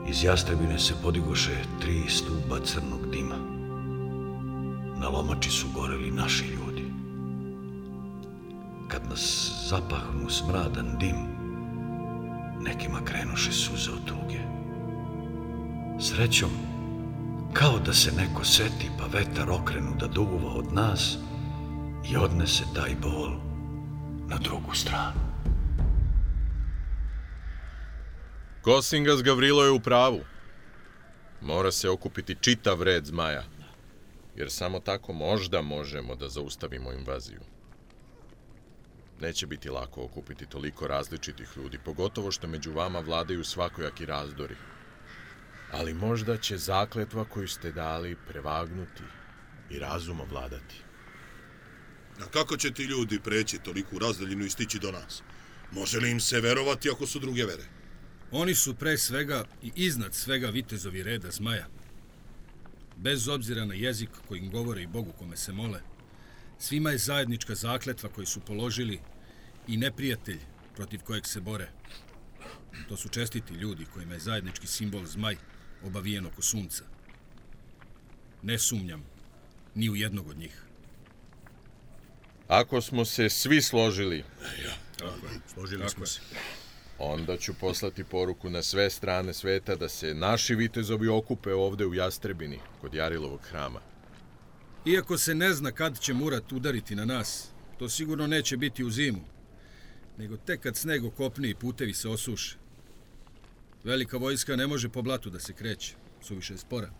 Iz 0.08 0.24
jastrebine 0.24 0.78
se 0.78 0.94
podigoše 1.02 1.56
tri 1.80 2.04
stuba 2.08 2.60
crnog 2.64 3.10
dima. 3.12 3.36
Na 5.00 5.08
lomači 5.08 5.50
su 5.50 5.66
goreli 5.74 6.10
naši 6.10 6.44
ljudi. 6.44 6.84
Kad 8.88 9.02
nas 9.10 9.52
zapahnu 9.68 10.30
smradan 10.30 10.96
dim, 10.98 11.16
nekima 12.60 13.04
krenuše 13.04 13.52
suze 13.52 13.90
od 13.90 14.04
tuge. 14.04 14.59
Srećom, 16.02 16.50
kao 17.52 17.78
da 17.78 17.92
se 17.92 18.12
neko 18.12 18.44
seti 18.44 18.90
pa 18.98 19.06
vetar 19.18 19.50
okrenu 19.50 19.96
da 20.00 20.06
duva 20.06 20.52
od 20.54 20.72
nas 20.72 21.16
i 22.12 22.16
odnese 22.16 22.64
taj 22.74 22.94
bol 23.02 23.30
na 24.28 24.38
drugu 24.38 24.74
stranu. 24.74 25.20
Kosingas 28.62 29.22
Gavrilo 29.22 29.64
je 29.64 29.70
u 29.70 29.80
pravu. 29.80 30.20
Mora 31.40 31.72
se 31.72 31.88
okupiti 31.88 32.36
čitav 32.40 32.82
red 32.82 33.06
zmaja, 33.06 33.44
jer 34.36 34.50
samo 34.50 34.80
tako 34.80 35.12
možda 35.12 35.62
možemo 35.62 36.16
da 36.16 36.28
zaustavimo 36.28 36.92
invaziju. 36.92 37.40
Neće 39.20 39.46
biti 39.46 39.70
lako 39.70 40.04
okupiti 40.04 40.46
toliko 40.46 40.86
različitih 40.86 41.48
ljudi, 41.56 41.78
pogotovo 41.84 42.30
što 42.30 42.46
među 42.46 42.72
vama 42.72 43.00
vladaju 43.00 43.44
svakojaki 43.44 44.06
razdori. 44.06 44.56
Ali 45.72 45.94
možda 45.94 46.36
će 46.36 46.58
zakletva 46.58 47.24
koju 47.24 47.48
ste 47.48 47.72
dali 47.72 48.16
prevagnuti 48.28 49.02
i 49.70 49.78
razum 49.78 50.20
ovladati. 50.20 50.76
A 52.20 52.26
kako 52.26 52.56
će 52.56 52.70
ti 52.70 52.82
ljudi 52.82 53.20
preći 53.20 53.58
toliku 53.58 53.98
razdaljinu 53.98 54.44
i 54.44 54.50
stići 54.50 54.78
do 54.78 54.92
nas? 54.92 55.22
Može 55.72 55.98
li 55.98 56.10
im 56.10 56.20
se 56.20 56.40
verovati 56.40 56.90
ako 56.90 57.06
su 57.06 57.18
druge 57.18 57.44
vere? 57.44 57.64
Oni 58.30 58.54
su 58.54 58.74
pre 58.74 58.98
svega 58.98 59.44
i 59.62 59.72
iznad 59.74 60.14
svega 60.14 60.48
vitezovi 60.48 61.02
reda 61.02 61.30
zmaja. 61.30 61.66
Bez 62.96 63.28
obzira 63.28 63.64
na 63.64 63.74
jezik 63.74 64.10
kojim 64.28 64.50
govore 64.50 64.82
i 64.82 64.86
Bogu 64.86 65.12
kome 65.18 65.36
se 65.36 65.52
mole, 65.52 65.80
svima 66.58 66.90
je 66.90 66.98
zajednička 66.98 67.54
zakletva 67.54 68.08
koju 68.08 68.26
su 68.26 68.40
položili 68.40 69.00
i 69.66 69.76
neprijatelj 69.76 70.38
protiv 70.76 71.00
kojeg 71.00 71.26
se 71.26 71.40
bore. 71.40 71.68
To 72.88 72.96
su 72.96 73.08
čestiti 73.08 73.54
ljudi 73.54 73.86
kojima 73.94 74.14
je 74.14 74.20
zajednički 74.20 74.66
simbol 74.66 75.06
zmaj 75.06 75.36
obavijen 75.86 76.26
oko 76.26 76.42
sunca. 76.42 76.84
Ne 78.42 78.58
sumnjam 78.58 79.04
ni 79.74 79.90
u 79.90 79.96
jednog 79.96 80.28
od 80.28 80.38
njih. 80.38 80.62
Ako 82.48 82.80
smo 82.80 83.04
se 83.04 83.28
svi 83.28 83.62
složili, 83.62 84.24
Tako 84.98 85.26
je, 85.26 85.40
složili 85.54 85.88
smo 85.88 86.06
se. 86.06 86.20
onda 86.98 87.36
ću 87.36 87.54
poslati 87.54 88.04
poruku 88.04 88.50
na 88.50 88.62
sve 88.62 88.90
strane 88.90 89.34
sveta 89.34 89.74
da 89.76 89.88
se 89.88 90.14
naši 90.14 90.54
vitezovi 90.54 91.08
okupe 91.08 91.52
ovde 91.54 91.86
u 91.86 91.94
Jastrebini, 91.94 92.58
kod 92.80 92.94
Jarilovog 92.94 93.40
hrama. 93.42 93.80
Iako 94.86 95.18
se 95.18 95.34
ne 95.34 95.52
zna 95.52 95.72
kad 95.72 96.00
će 96.00 96.14
Murat 96.14 96.52
udariti 96.52 96.94
na 96.94 97.04
nas, 97.04 97.48
to 97.78 97.88
sigurno 97.88 98.26
neće 98.26 98.56
biti 98.56 98.84
u 98.84 98.90
zimu, 98.90 99.24
nego 100.18 100.36
tek 100.36 100.60
kad 100.60 100.76
sneg 100.76 101.04
okopni 101.04 101.48
i 101.50 101.54
putevi 101.54 101.94
se 101.94 102.08
osuše. 102.08 102.56
Velika 103.84 104.16
vojska 104.16 104.56
ne 104.56 104.66
može 104.66 104.88
po 104.88 105.02
blatu 105.02 105.30
da 105.30 105.40
se 105.40 105.52
kreće, 105.52 105.94
suviše 106.22 106.54
je 106.54 106.58
spora. 106.58 106.90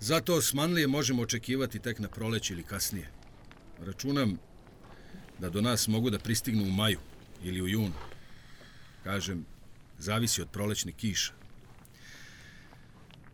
Zato 0.00 0.34
Osmanlije 0.34 0.86
možemo 0.86 1.22
očekivati 1.22 1.78
tek 1.78 1.98
na 1.98 2.08
proleće 2.08 2.54
ili 2.54 2.62
kasnije. 2.62 3.08
Računam 3.80 4.38
da 5.38 5.50
do 5.50 5.60
nas 5.60 5.88
mogu 5.88 6.10
da 6.10 6.18
pristignu 6.18 6.64
u 6.64 6.70
maju 6.70 6.98
ili 7.44 7.62
u 7.62 7.68
junu. 7.68 7.94
Kažem, 9.04 9.46
zavisi 9.98 10.42
od 10.42 10.48
prolećnih 10.48 10.94
kiša. 10.94 11.32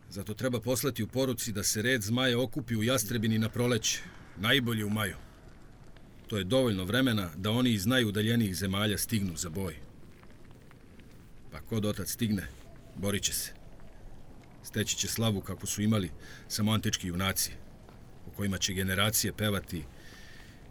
Zato 0.09 0.33
treba 0.33 0.59
poslati 0.59 1.03
u 1.03 1.07
poruci 1.07 1.51
da 1.51 1.63
se 1.63 1.81
red 1.81 2.01
zmaja 2.01 2.39
okupi 2.39 2.75
u 2.75 2.83
Jastrebini 2.83 3.39
na 3.39 3.49
proleće, 3.49 3.99
najbolje 4.37 4.85
u 4.85 4.89
maju. 4.89 5.15
To 6.27 6.37
je 6.37 6.43
dovoljno 6.43 6.85
vremena 6.85 7.31
da 7.35 7.51
oni 7.51 7.71
iz 7.71 7.85
najudaljenijih 7.85 8.55
zemalja 8.55 8.97
stignu 8.97 9.37
za 9.37 9.49
boj. 9.49 9.84
Pa 11.55 11.61
ko 11.61 11.79
dotad 11.79 12.07
stigne, 12.07 12.47
borit 12.95 13.23
će 13.23 13.33
se. 13.33 13.51
Steći 14.63 14.97
će 14.97 15.07
slavu 15.07 15.41
kako 15.41 15.67
su 15.67 15.81
imali 15.81 16.11
samo 16.47 16.71
antički 16.71 17.07
junaci, 17.07 17.51
o 18.27 18.31
kojima 18.37 18.57
će 18.57 18.73
generacije 18.73 19.33
pevati 19.33 19.83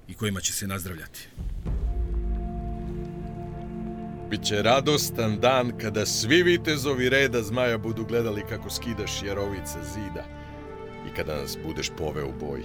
i 0.09 0.15
kojima 0.15 0.41
će 0.41 0.53
se 0.53 0.67
nazdravljati. 0.67 1.29
Biće 4.31 4.63
radostan 4.63 5.41
dan 5.41 5.79
kada 5.79 6.07
svi 6.07 6.43
vitezovi 6.43 7.09
reda 7.09 7.43
zmaja 7.43 7.79
budu 7.79 8.05
gledali 8.05 8.43
kako 8.49 8.71
skidaš 8.71 9.23
jerovice 9.23 9.79
zida 9.95 10.25
i 11.11 11.15
kada 11.17 11.37
nas 11.37 11.59
budeš 11.67 11.91
poveo 11.99 12.29
u 12.29 12.47
boj. 12.47 12.63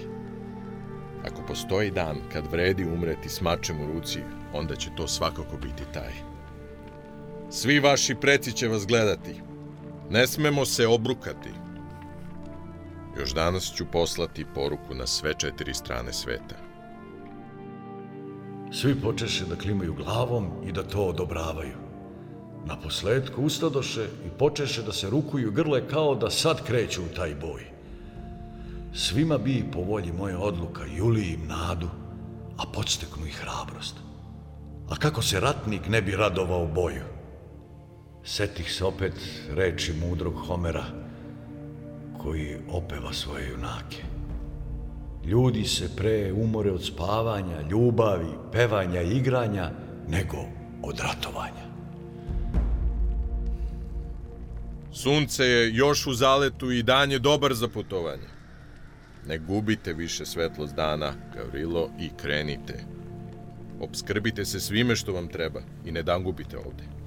Ako 1.24 1.46
postoji 1.46 1.90
dan 1.90 2.16
kad 2.32 2.52
vredi 2.52 2.84
umreti 2.84 3.28
s 3.28 3.40
mačem 3.40 3.80
u 3.80 3.86
ruci, 3.86 4.18
onda 4.52 4.76
će 4.76 4.90
to 4.96 5.08
svakako 5.08 5.56
biti 5.56 5.82
taj. 5.94 6.29
Svi 7.52 7.80
vaši 7.80 8.14
preci 8.14 8.52
će 8.52 8.68
vas 8.68 8.86
gledati. 8.86 9.42
Ne 10.10 10.26
smemo 10.26 10.64
se 10.64 10.86
obrukati. 10.86 11.50
Još 13.18 13.34
danas 13.34 13.72
ću 13.74 13.84
poslati 13.92 14.46
poruku 14.54 14.94
na 14.94 15.06
sve 15.06 15.34
četiri 15.34 15.74
strane 15.74 16.12
sveta. 16.12 16.54
Svi 18.72 19.00
počeše 19.00 19.44
da 19.44 19.56
klimaju 19.56 19.94
glavom 19.94 20.46
i 20.66 20.72
da 20.72 20.82
to 20.82 21.04
odobravaju. 21.04 21.76
Na 22.66 22.76
posledku 22.80 23.42
ustadoše 23.42 24.08
i 24.26 24.30
počeše 24.38 24.82
da 24.82 24.92
se 24.92 25.10
rukuju 25.10 25.50
grle 25.50 25.88
kao 25.88 26.14
da 26.14 26.30
sad 26.30 26.64
kreću 26.66 27.02
u 27.02 27.14
taj 27.16 27.34
boj. 27.34 27.64
Svima 28.94 29.38
bi 29.38 29.64
po 29.72 29.80
volji 29.80 30.12
moja 30.12 30.38
odluka 30.38 30.84
juli 30.96 31.28
im 31.28 31.46
nadu, 31.46 31.88
a 32.56 32.62
podsteknu 32.74 33.26
i 33.26 33.30
hrabrost. 33.30 33.96
A 34.90 34.96
kako 34.96 35.22
se 35.22 35.40
ratnik 35.40 35.88
ne 35.88 36.02
bi 36.02 36.16
radovao 36.16 36.66
boju? 36.66 37.19
Setih 38.24 38.72
se 38.72 38.84
opet 38.84 39.12
reči 39.54 39.92
mudrog 39.92 40.34
Homera, 40.34 40.84
koji 42.22 42.56
opeva 42.68 43.12
svoje 43.12 43.48
junake. 43.48 44.02
Ljudi 45.24 45.64
se 45.64 45.96
pre 45.96 46.32
umore 46.32 46.70
od 46.72 46.84
spavanja, 46.84 47.60
ljubavi, 47.70 48.28
pevanja 48.52 49.02
igranja, 49.02 49.70
nego 50.08 50.36
od 50.82 50.98
ratovanja. 50.98 51.70
Sunce 54.92 55.44
je 55.44 55.74
još 55.74 56.06
u 56.06 56.14
zaletu 56.14 56.70
i 56.70 56.82
dan 56.82 57.12
je 57.12 57.18
dobar 57.18 57.54
za 57.54 57.68
putovanje. 57.68 58.28
Ne 59.26 59.38
gubite 59.38 59.92
više 59.92 60.26
svetlost 60.26 60.74
dana, 60.74 61.12
Gavrilo, 61.34 61.90
i 61.98 62.10
krenite. 62.16 62.84
Obskrbite 63.80 64.44
se 64.44 64.60
svime 64.60 64.96
što 64.96 65.12
vam 65.12 65.28
treba 65.28 65.60
i 65.84 65.92
ne 65.92 66.02
dangubite 66.02 66.58
ovde. 66.58 66.99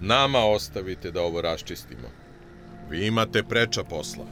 Nama 0.00 0.38
ostavite 0.38 1.10
da 1.10 1.22
ovo 1.22 1.40
raščistimo. 1.40 2.08
Vi 2.90 3.06
imate 3.06 3.42
preča 3.42 3.84
posla. 3.84 4.24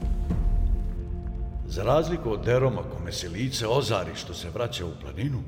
Za 1.67 1.83
razliku 1.83 2.31
od 2.31 2.45
Deroma 2.45 2.83
kome 2.83 3.11
se 3.11 3.29
lice 3.29 3.67
ozari 3.67 4.15
što 4.15 4.33
se 4.33 4.49
vraća 4.49 4.85
u 4.85 4.93
planinu, 5.01 5.43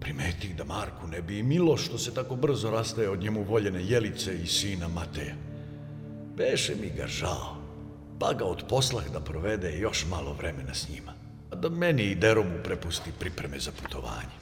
primetih 0.00 0.56
da 0.56 0.64
Marku 0.64 1.06
ne 1.06 1.22
bi 1.22 1.38
i 1.38 1.42
milo 1.42 1.76
što 1.76 1.98
se 1.98 2.14
tako 2.14 2.36
brzo 2.36 2.70
rastaje 2.70 3.10
od 3.10 3.20
njemu 3.20 3.42
voljene 3.42 3.84
Jelice 3.84 4.38
i 4.42 4.46
sina 4.46 4.88
Mateja. 4.88 5.34
Beše 6.36 6.74
mi 6.80 6.90
ga 6.96 7.06
žao, 7.06 7.56
pa 8.20 8.32
ga 8.32 8.44
od 8.44 8.64
poslah 8.68 9.10
da 9.12 9.20
provede 9.20 9.78
još 9.78 10.06
malo 10.10 10.32
vremena 10.32 10.74
s 10.74 10.88
njima, 10.88 11.12
a 11.50 11.56
da 11.56 11.68
meni 11.68 12.02
i 12.02 12.14
Deromu 12.14 12.62
prepusti 12.64 13.10
pripreme 13.18 13.58
za 13.58 13.70
putovanje. 13.82 14.36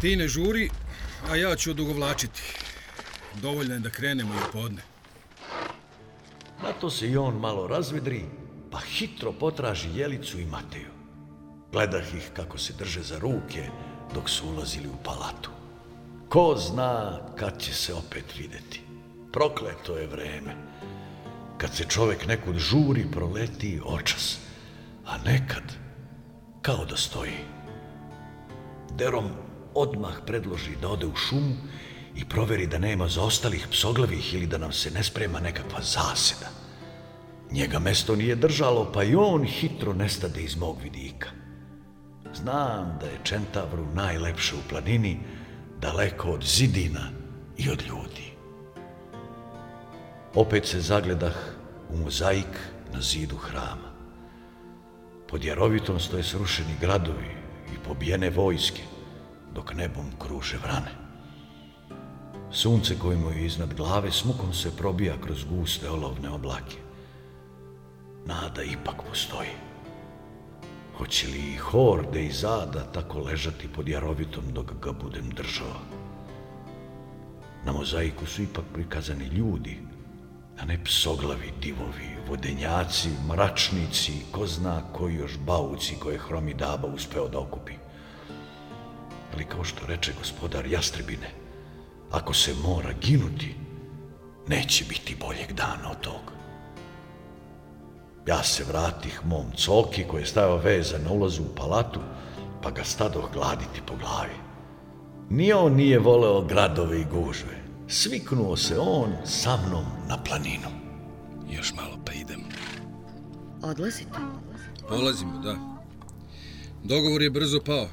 Ti 0.00 0.16
ne 0.16 0.28
žuri, 0.28 0.70
a 1.30 1.36
ja 1.36 1.56
ću 1.56 1.70
odugovlačiti. 1.70 2.42
Dovoljno 3.42 3.74
je 3.74 3.80
da 3.80 3.90
krenemo 3.90 4.34
i 4.34 4.52
podne. 4.52 4.82
Na 6.62 6.72
to 6.80 6.90
se 6.90 7.08
i 7.08 7.16
on 7.16 7.34
malo 7.34 7.66
razvedri, 7.66 8.24
pa 8.70 8.78
hitro 8.78 9.32
potraži 9.32 9.88
Jelicu 9.94 10.40
i 10.40 10.46
Mateju. 10.46 10.90
Gledah 11.72 12.14
ih 12.14 12.30
kako 12.36 12.58
se 12.58 12.72
drže 12.72 13.02
za 13.02 13.18
ruke 13.18 13.68
dok 14.14 14.30
su 14.30 14.48
ulazili 14.48 14.88
u 14.88 15.02
palatu. 15.04 15.50
Ko 16.28 16.56
zna 16.58 17.20
kad 17.36 17.60
će 17.60 17.74
se 17.74 17.94
opet 17.94 18.38
videti. 18.38 18.80
Prokleto 19.32 19.96
je 19.96 20.06
vreme. 20.06 20.54
Kad 21.58 21.74
se 21.74 21.84
čovek 21.84 22.26
nekud 22.26 22.56
žuri, 22.56 23.06
proleti 23.12 23.80
očas. 23.84 24.38
A 25.06 25.18
nekad, 25.18 25.62
kao 26.62 26.84
da 26.84 26.96
stoji. 26.96 27.38
Derom 28.90 29.30
odmah 29.74 30.14
predloži 30.26 30.76
da 30.80 30.88
ode 30.88 31.06
u 31.06 31.16
šumu 31.16 31.54
i 32.16 32.24
proveri 32.24 32.66
da 32.66 32.78
nema 32.78 33.08
zaostalih 33.08 33.66
psoglavih 33.70 34.34
ili 34.34 34.46
da 34.46 34.58
nam 34.58 34.72
se 34.72 34.90
ne 34.90 35.02
sprema 35.02 35.40
nekakva 35.40 35.82
zaseda. 35.82 36.50
Njega 37.50 37.78
mesto 37.78 38.16
nije 38.16 38.34
držalo, 38.34 38.92
pa 38.92 39.02
i 39.02 39.14
on 39.14 39.44
hitro 39.44 39.92
nestade 39.92 40.42
iz 40.42 40.56
mog 40.56 40.76
vidika. 40.82 41.28
Znam 42.34 42.98
da 43.00 43.06
je 43.06 43.20
Čentavru 43.24 43.86
najlepše 43.94 44.54
u 44.54 44.68
planini, 44.68 45.18
daleko 45.80 46.30
od 46.30 46.44
zidina 46.44 47.10
i 47.56 47.70
od 47.70 47.82
ljudi. 47.88 48.32
Opet 50.34 50.66
se 50.66 50.80
zagledah 50.80 51.34
u 51.90 51.96
mozaik 51.96 52.58
na 52.92 53.00
zidu 53.00 53.36
hrama. 53.36 53.94
Pod 55.28 55.44
Jarovitom 55.44 56.00
stoje 56.00 56.22
srušeni 56.22 56.74
gradovi 56.80 57.36
i 57.74 57.78
pobijene 57.88 58.30
vojske, 58.30 58.82
dok 59.54 59.74
nebom 59.74 60.12
kruže 60.18 60.56
vrane. 60.56 61.03
Sunce 62.54 62.98
koje 62.98 63.16
mu 63.16 63.30
je 63.30 63.46
iznad 63.46 63.74
glave 63.74 64.12
smukom 64.12 64.54
se 64.54 64.76
probija 64.76 65.14
kroz 65.24 65.44
guste 65.44 65.90
olovne 65.90 66.30
oblake. 66.30 66.76
Nada 68.26 68.62
ipak 68.62 69.02
postoji. 69.08 69.48
Hoće 70.98 71.26
li 71.26 71.38
i 71.38 71.56
horde 71.56 72.24
i 72.24 72.32
zada 72.32 72.92
tako 72.92 73.18
ležati 73.18 73.68
pod 73.68 73.88
Jarovitom 73.88 74.44
dok 74.52 74.72
ga 74.82 74.92
budem 74.92 75.30
držao? 75.30 75.80
Na 77.64 77.72
mozaiku 77.72 78.26
su 78.26 78.42
ipak 78.42 78.64
prikazani 78.74 79.24
ljudi, 79.24 79.78
a 80.58 80.64
ne 80.64 80.84
psoglavi 80.84 81.52
divovi, 81.60 82.16
vodenjaci, 82.28 83.08
mračnici, 83.28 84.12
ko 84.32 84.46
zna 84.46 84.82
koji 84.92 85.14
još 85.14 85.38
bauci 85.38 85.94
koje 86.02 86.18
Hromi 86.18 86.54
Daba 86.54 86.88
uspeo 86.88 87.28
da 87.28 87.38
okupi. 87.38 87.72
Ali 89.34 89.44
kao 89.44 89.64
što 89.64 89.86
reče 89.86 90.12
gospodar 90.18 90.66
Jastrebine, 90.66 91.43
ako 92.14 92.34
se 92.34 92.54
mora 92.62 92.92
ginuti, 93.00 93.54
neće 94.48 94.84
biti 94.84 95.16
boljeg 95.20 95.52
dana 95.52 95.90
od 95.90 96.00
toga. 96.00 96.34
Ja 98.26 98.42
se 98.42 98.64
vratih 98.64 99.20
mom 99.24 99.46
coki 99.56 100.04
koji 100.04 100.22
je 100.22 100.26
stajao 100.26 100.56
vezan 100.56 101.02
na 101.02 101.12
ulazu 101.12 101.42
u 101.42 101.54
palatu, 101.56 102.00
pa 102.62 102.70
ga 102.70 102.84
stadoh 102.84 103.32
gladiti 103.32 103.80
po 103.86 103.94
glavi. 103.96 104.36
Ni 105.30 105.52
on 105.52 105.72
nije 105.72 105.98
voleo 105.98 106.40
gradove 106.40 107.00
i 107.00 107.04
gužve. 107.04 107.64
Sviknuo 107.88 108.56
se 108.56 108.78
on 108.78 109.12
sa 109.24 109.58
mnom 109.66 109.84
na 110.08 110.22
planinu. 110.24 110.68
Još 111.50 111.74
malo 111.74 111.98
pa 112.06 112.12
idem. 112.12 112.40
Odlazite? 113.62 114.18
Polazimo, 114.88 115.38
da. 115.38 115.56
Dogovor 116.84 117.22
je 117.22 117.30
brzo 117.30 117.60
pao. 117.66 117.88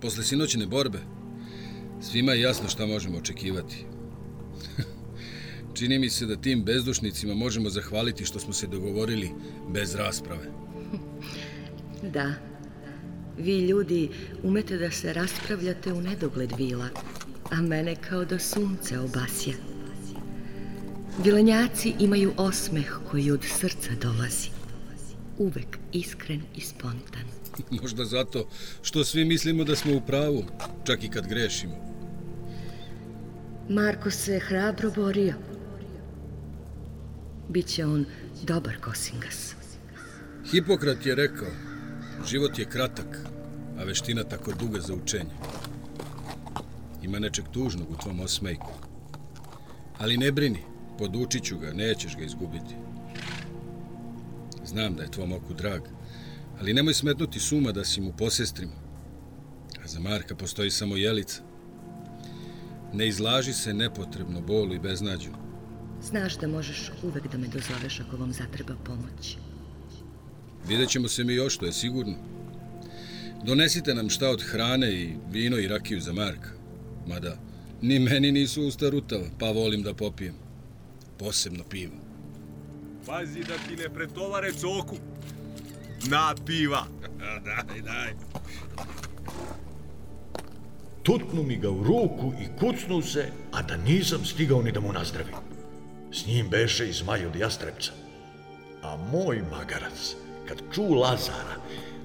Posle 0.00 0.24
sinoćne 0.24 0.66
borbe, 0.66 0.98
svima 2.00 2.32
je 2.32 2.40
jasno 2.40 2.68
šta 2.68 2.86
možemo 2.86 3.18
očekivati. 3.18 3.84
Čini 5.76 5.98
mi 5.98 6.10
se 6.10 6.26
da 6.26 6.36
tim 6.36 6.64
bezdušnicima 6.64 7.34
možemo 7.34 7.70
zahvaliti 7.70 8.24
što 8.24 8.40
smo 8.40 8.52
se 8.52 8.66
dogovorili 8.66 9.30
bez 9.68 9.94
rasprave. 9.94 10.44
Da. 12.12 12.34
Vi 13.38 13.58
ljudi 13.58 14.08
umete 14.42 14.76
da 14.76 14.90
se 14.90 15.12
raspravljate 15.12 15.92
u 15.92 16.00
nedogled 16.00 16.52
vila, 16.58 16.88
a 17.50 17.62
mene 17.62 17.96
kao 17.96 18.24
da 18.24 18.38
sunce 18.38 18.98
obasja. 18.98 19.52
Vilenjaci 21.24 21.94
imaju 21.98 22.32
osmeh 22.36 22.98
koji 23.10 23.30
od 23.30 23.44
srca 23.44 23.90
dolazi. 24.02 24.48
Uvek 25.38 25.78
iskren 25.92 26.42
i 26.56 26.60
spontan. 26.60 27.24
Možda 27.82 28.04
zato 28.04 28.48
što 28.82 29.04
svi 29.04 29.24
mislimo 29.24 29.64
da 29.64 29.76
smo 29.76 29.96
u 29.96 30.00
pravu, 30.06 30.44
čak 30.86 31.04
i 31.04 31.08
kad 31.08 31.28
grešimo. 31.28 31.87
Marko 33.70 34.10
se 34.10 34.38
hrabro 34.38 34.90
borio. 34.90 35.34
Biće 37.48 37.86
on 37.86 38.04
dobar 38.42 38.80
kosingas. 38.80 39.54
Hipokrat 40.50 41.06
je 41.06 41.14
rekao, 41.14 41.48
život 42.26 42.58
je 42.58 42.64
kratak, 42.64 43.18
a 43.78 43.84
veština 43.84 44.24
tako 44.24 44.52
duga 44.52 44.80
za 44.80 44.94
učenje. 44.94 45.30
Ima 47.02 47.18
nečeg 47.18 47.44
tužnog 47.52 47.90
u 47.90 47.96
tvom 47.96 48.20
osmejku. 48.20 48.72
Ali 49.98 50.16
ne 50.16 50.32
brini, 50.32 50.62
podučit 50.98 51.44
ću 51.44 51.58
ga, 51.58 51.72
nećeš 51.72 52.16
ga 52.16 52.24
izgubiti. 52.24 52.74
Znam 54.64 54.94
da 54.94 55.02
je 55.02 55.10
tvom 55.10 55.32
oku 55.32 55.54
drag, 55.54 55.82
ali 56.60 56.74
nemoj 56.74 56.94
smetnuti 56.94 57.40
suma 57.40 57.72
da 57.72 57.84
si 57.84 58.00
mu 58.00 58.12
posestrimo. 58.18 58.72
A 59.84 59.86
za 59.86 60.00
Marka 60.00 60.36
postoji 60.36 60.70
samo 60.70 60.96
jelica. 60.96 61.47
Ne 62.92 63.08
izlaži 63.08 63.52
se 63.52 63.74
nepotrebno 63.74 64.40
bolu 64.40 64.74
i 64.74 64.78
beznađu. 64.78 65.30
Znaš 66.02 66.36
da 66.36 66.48
možeš 66.48 66.90
uvek 67.02 67.28
da 67.32 67.38
me 67.38 67.46
dozoveš 67.46 68.00
ako 68.00 68.16
vam 68.16 68.32
zatreba 68.32 68.74
pomoć. 68.84 69.36
Vidjet 70.68 70.88
ćemo 70.88 71.08
se 71.08 71.24
mi 71.24 71.34
još, 71.34 71.56
to 71.56 71.66
je 71.66 71.72
sigurno. 71.72 72.14
Donesite 73.44 73.94
nam 73.94 74.10
šta 74.10 74.30
od 74.30 74.42
hrane 74.42 74.92
i 74.92 75.16
vino 75.30 75.58
i 75.58 75.68
rakiju 75.68 76.00
za 76.00 76.12
Marka. 76.12 76.50
Mada, 77.06 77.36
ni 77.82 77.98
meni 77.98 78.32
nisu 78.32 78.62
usta 78.62 78.88
rutava, 78.88 79.24
pa 79.38 79.50
volim 79.50 79.82
da 79.82 79.94
popijem. 79.94 80.34
Posebno 81.18 81.64
pivo. 81.64 81.94
Pazi 83.06 83.40
da 83.40 83.54
ti 83.68 83.76
ne 83.76 83.88
pretovare 83.94 84.52
coku. 84.52 84.96
Na 86.10 86.34
piva. 86.46 86.86
daj, 87.46 87.82
daj. 87.82 88.14
Tutnu 91.02 91.42
mi 91.42 91.56
ga 91.56 91.70
u 91.70 91.82
ruku 91.82 92.32
i 92.40 92.58
kucnu 92.60 93.02
se, 93.02 93.32
a 93.52 93.62
da 93.62 93.76
nisam 93.76 94.24
stigao 94.24 94.62
ni 94.62 94.72
da 94.72 94.80
mu 94.80 94.92
nazdravim. 94.92 95.34
S 96.12 96.26
njim 96.26 96.48
beše 96.48 96.88
i 96.88 96.92
zmaj 96.92 97.26
od 97.26 97.36
jastrebca. 97.36 97.92
A 98.82 98.96
moj 99.12 99.42
magarac, 99.50 100.14
kad 100.48 100.58
ču 100.74 100.94
Lazara, 100.94 101.56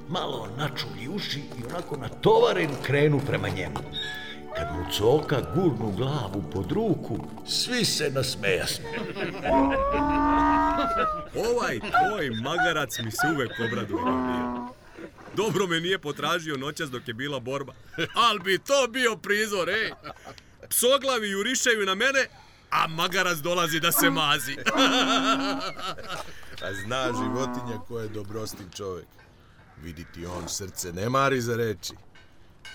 malo 0.10 0.48
načuli 0.58 1.08
uši 1.16 1.40
i 1.40 1.66
onako 1.70 1.98
natovaren 1.98 2.70
krenu 2.84 3.20
prema 3.28 3.50
njemu. 3.50 3.80
Kad 4.56 4.68
mu 4.76 4.92
coka 4.92 5.42
gurnu 5.56 5.92
glavu 5.98 6.44
pod 6.54 6.72
ruku, 6.72 7.18
svi 7.46 7.86
se 7.86 8.10
nasmejasme. 8.10 8.86
Ovaj 11.52 11.80
tvoj 11.80 12.30
magarac 12.42 13.00
mi 13.00 13.12
se 13.12 13.28
uvek 13.36 13.52
obraduje. 13.68 14.53
Dobro 15.36 15.68
me 15.68 15.80
nije 15.80 16.00
potražio 16.00 16.58
noćas 16.58 16.92
dok 16.92 17.08
je 17.08 17.14
bila 17.14 17.40
borba. 17.40 17.74
Al 18.30 18.40
bi 18.40 18.60
to 18.60 18.88
bio 18.90 19.16
prizor, 19.16 19.70
ej! 19.70 19.92
Psoglavi 20.70 21.30
jurišaju 21.30 21.86
na 21.86 21.96
mene, 21.96 22.28
a 22.70 22.88
magarac 22.88 23.38
dolazi 23.38 23.80
da 23.80 23.92
se 23.92 24.10
mazi. 24.10 24.56
A 26.64 26.74
zna 26.74 27.12
životinja 27.24 27.80
ko 27.88 28.00
je 28.00 28.10
dobrostiv 28.10 28.66
čovek. 28.76 29.06
Viditi 29.82 30.26
on 30.26 30.48
srce 30.48 30.94
ne 30.94 31.10
mari 31.10 31.42
za 31.42 31.56
reči. 31.56 31.94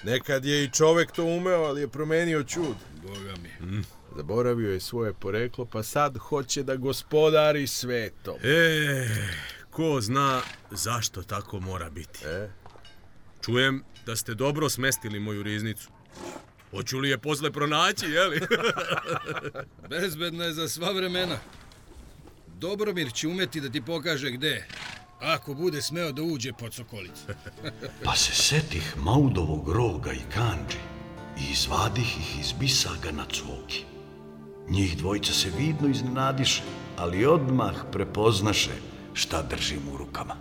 Nekad 0.02 0.44
je 0.44 0.64
i 0.64 0.70
čovek 0.70 1.12
to 1.12 1.24
umeo, 1.24 1.62
ali 1.62 1.80
je 1.80 1.88
promenio 1.88 2.44
čud. 2.44 2.76
Boga 3.02 3.34
mi. 3.42 3.82
Zaboravio 4.16 4.72
je 4.72 4.80
svoje 4.80 5.12
poreklo, 5.12 5.64
pa 5.64 5.82
sad 5.82 6.18
hoće 6.18 6.62
da 6.62 6.76
gospodari 6.76 7.66
svetom. 7.66 8.34
E, 8.42 9.06
ko 9.78 10.00
zna 10.00 10.40
zašto 10.70 11.22
tako 11.22 11.60
mora 11.60 11.90
biti. 11.90 12.24
E? 12.24 12.50
Čujem 13.44 13.84
da 14.06 14.16
ste 14.16 14.34
dobro 14.34 14.68
smestili 14.68 15.20
moju 15.20 15.42
riznicu. 15.42 15.88
Hoću 16.70 16.98
li 16.98 17.10
je 17.10 17.18
posle 17.18 17.50
pronaći, 17.50 18.06
jeli? 18.06 18.40
Bezbedna 19.90 20.44
je 20.44 20.52
za 20.52 20.68
sva 20.68 20.92
vremena. 20.92 21.38
Dobromir 22.46 23.12
će 23.12 23.28
umeti 23.28 23.60
da 23.60 23.68
ti 23.68 23.82
pokaže 23.82 24.30
gde 24.30 24.48
je. 24.48 24.68
Ako 25.20 25.54
bude 25.54 25.82
smeo 25.82 26.12
da 26.12 26.22
uđe 26.22 26.52
pod 26.52 26.74
sokolicu. 26.74 27.22
Pa 28.04 28.16
se 28.16 28.34
setih 28.34 28.94
Maudovog 28.96 29.68
roga 29.68 30.12
i 30.12 30.22
kanđi 30.34 30.82
i 31.40 31.52
izvadih 31.52 32.18
ih 32.18 32.40
iz 32.40 32.52
bisaga 32.52 33.10
na 33.12 33.24
cvoki. 33.32 33.84
Njih 34.68 34.96
dvojica 34.96 35.32
se 35.32 35.50
vidno 35.58 35.88
iznenadiše, 35.88 36.62
ali 36.96 37.26
odmah 37.26 37.74
prepoznaše 37.92 38.87
šta 39.18 39.42
držim 39.42 39.88
u 39.92 39.96
rukama. 39.96 40.36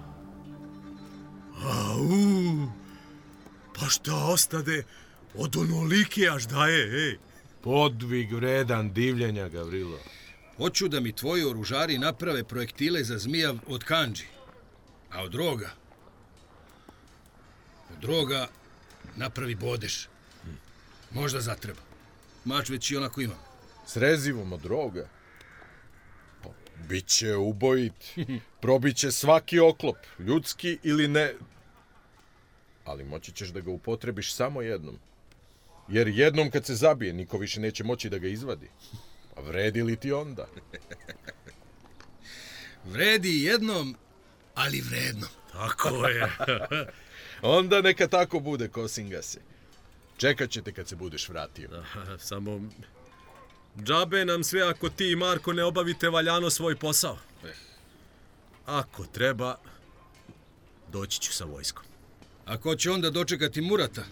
Au, 1.63 2.67
pa 3.75 3.85
šta 3.89 4.15
ostade 4.15 4.83
od 5.35 5.55
onolike 5.55 6.29
až 6.29 6.47
daje, 6.47 7.07
ej? 7.07 7.17
Podvig 7.63 8.33
vredan 8.33 8.93
divljenja, 8.93 9.49
Gavrilo. 9.49 9.99
Hoću 10.57 10.87
da 10.87 10.99
mi 10.99 11.11
tvoji 11.11 11.43
oružari 11.43 11.97
naprave 11.97 12.43
projektile 12.43 13.03
za 13.03 13.17
zmija 13.17 13.53
od 13.67 13.83
kanđi. 13.83 14.25
A 15.11 15.23
od 15.23 15.35
roga... 15.35 15.69
Od 17.97 18.03
roga 18.03 18.47
napravi 19.15 19.55
bodeš. 19.55 20.07
Možda 21.11 21.41
zatreba. 21.41 21.81
Mač 22.45 22.69
već 22.69 22.91
i 22.91 22.97
onako 22.97 23.21
imam. 23.21 23.39
S 23.87 23.97
rezivom 23.97 24.53
od 24.53 24.65
roga. 24.65 25.09
Pa, 26.43 26.49
Biće 26.89 27.35
ubojit. 27.35 28.13
Probiće 28.67 29.11
svaki 29.11 29.59
oklop, 29.59 29.97
ljudski 30.19 30.77
ili 30.83 31.07
ne. 31.07 31.33
Ali 32.85 33.03
moći 33.03 33.31
ćeš 33.31 33.49
da 33.49 33.59
ga 33.59 33.71
upotrebiš 33.71 34.33
samo 34.33 34.61
jednom. 34.61 34.99
Jer 35.87 36.07
jednom 36.07 36.51
kad 36.51 36.65
se 36.65 36.75
zabije, 36.75 37.13
niko 37.13 37.37
više 37.37 37.59
neće 37.59 37.83
moći 37.83 38.09
da 38.09 38.17
ga 38.17 38.27
izvadi. 38.27 38.69
A 39.35 39.41
vredi 39.41 39.83
li 39.83 39.95
ti 39.95 40.11
onda? 40.11 40.47
Vredi 42.93 43.43
jednom, 43.43 43.95
ali 44.55 44.81
vredno. 44.81 45.27
Tako 45.53 46.07
je. 46.07 46.31
Onda 47.57 47.81
neka 47.81 48.07
tako 48.07 48.39
bude, 48.39 48.67
Kosingase. 48.67 49.39
Čekat 50.17 50.49
ćete 50.49 50.71
kad 50.71 50.87
se 50.87 50.95
budeš 50.95 51.29
vratio. 51.29 51.83
Samo... 52.19 52.61
Džabe 53.83 54.25
nam 54.25 54.43
sve 54.43 54.61
ako 54.61 54.89
ti 54.89 55.11
i 55.11 55.15
Marko 55.15 55.53
ne 55.53 55.63
obavite 55.63 56.09
valjano 56.09 56.49
svoj 56.49 56.75
posao. 56.75 57.17
Ako 58.67 59.05
treba, 59.05 59.55
doći 60.91 61.21
ću 61.21 61.33
sa 61.33 61.45
vojskom. 61.45 61.85
Ako 62.45 62.75
će 62.75 62.91
onda 62.91 63.09
dočekati 63.09 63.61
Murata? 63.61 64.03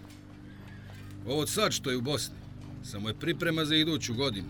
Ovo 1.27 1.47
sad 1.47 1.71
što 1.71 1.91
je 1.91 1.97
u 1.97 2.01
Bosni. 2.01 2.35
Samo 2.83 3.09
je 3.09 3.19
priprema 3.19 3.65
za 3.65 3.75
iduću 3.75 4.13
godinu. 4.13 4.47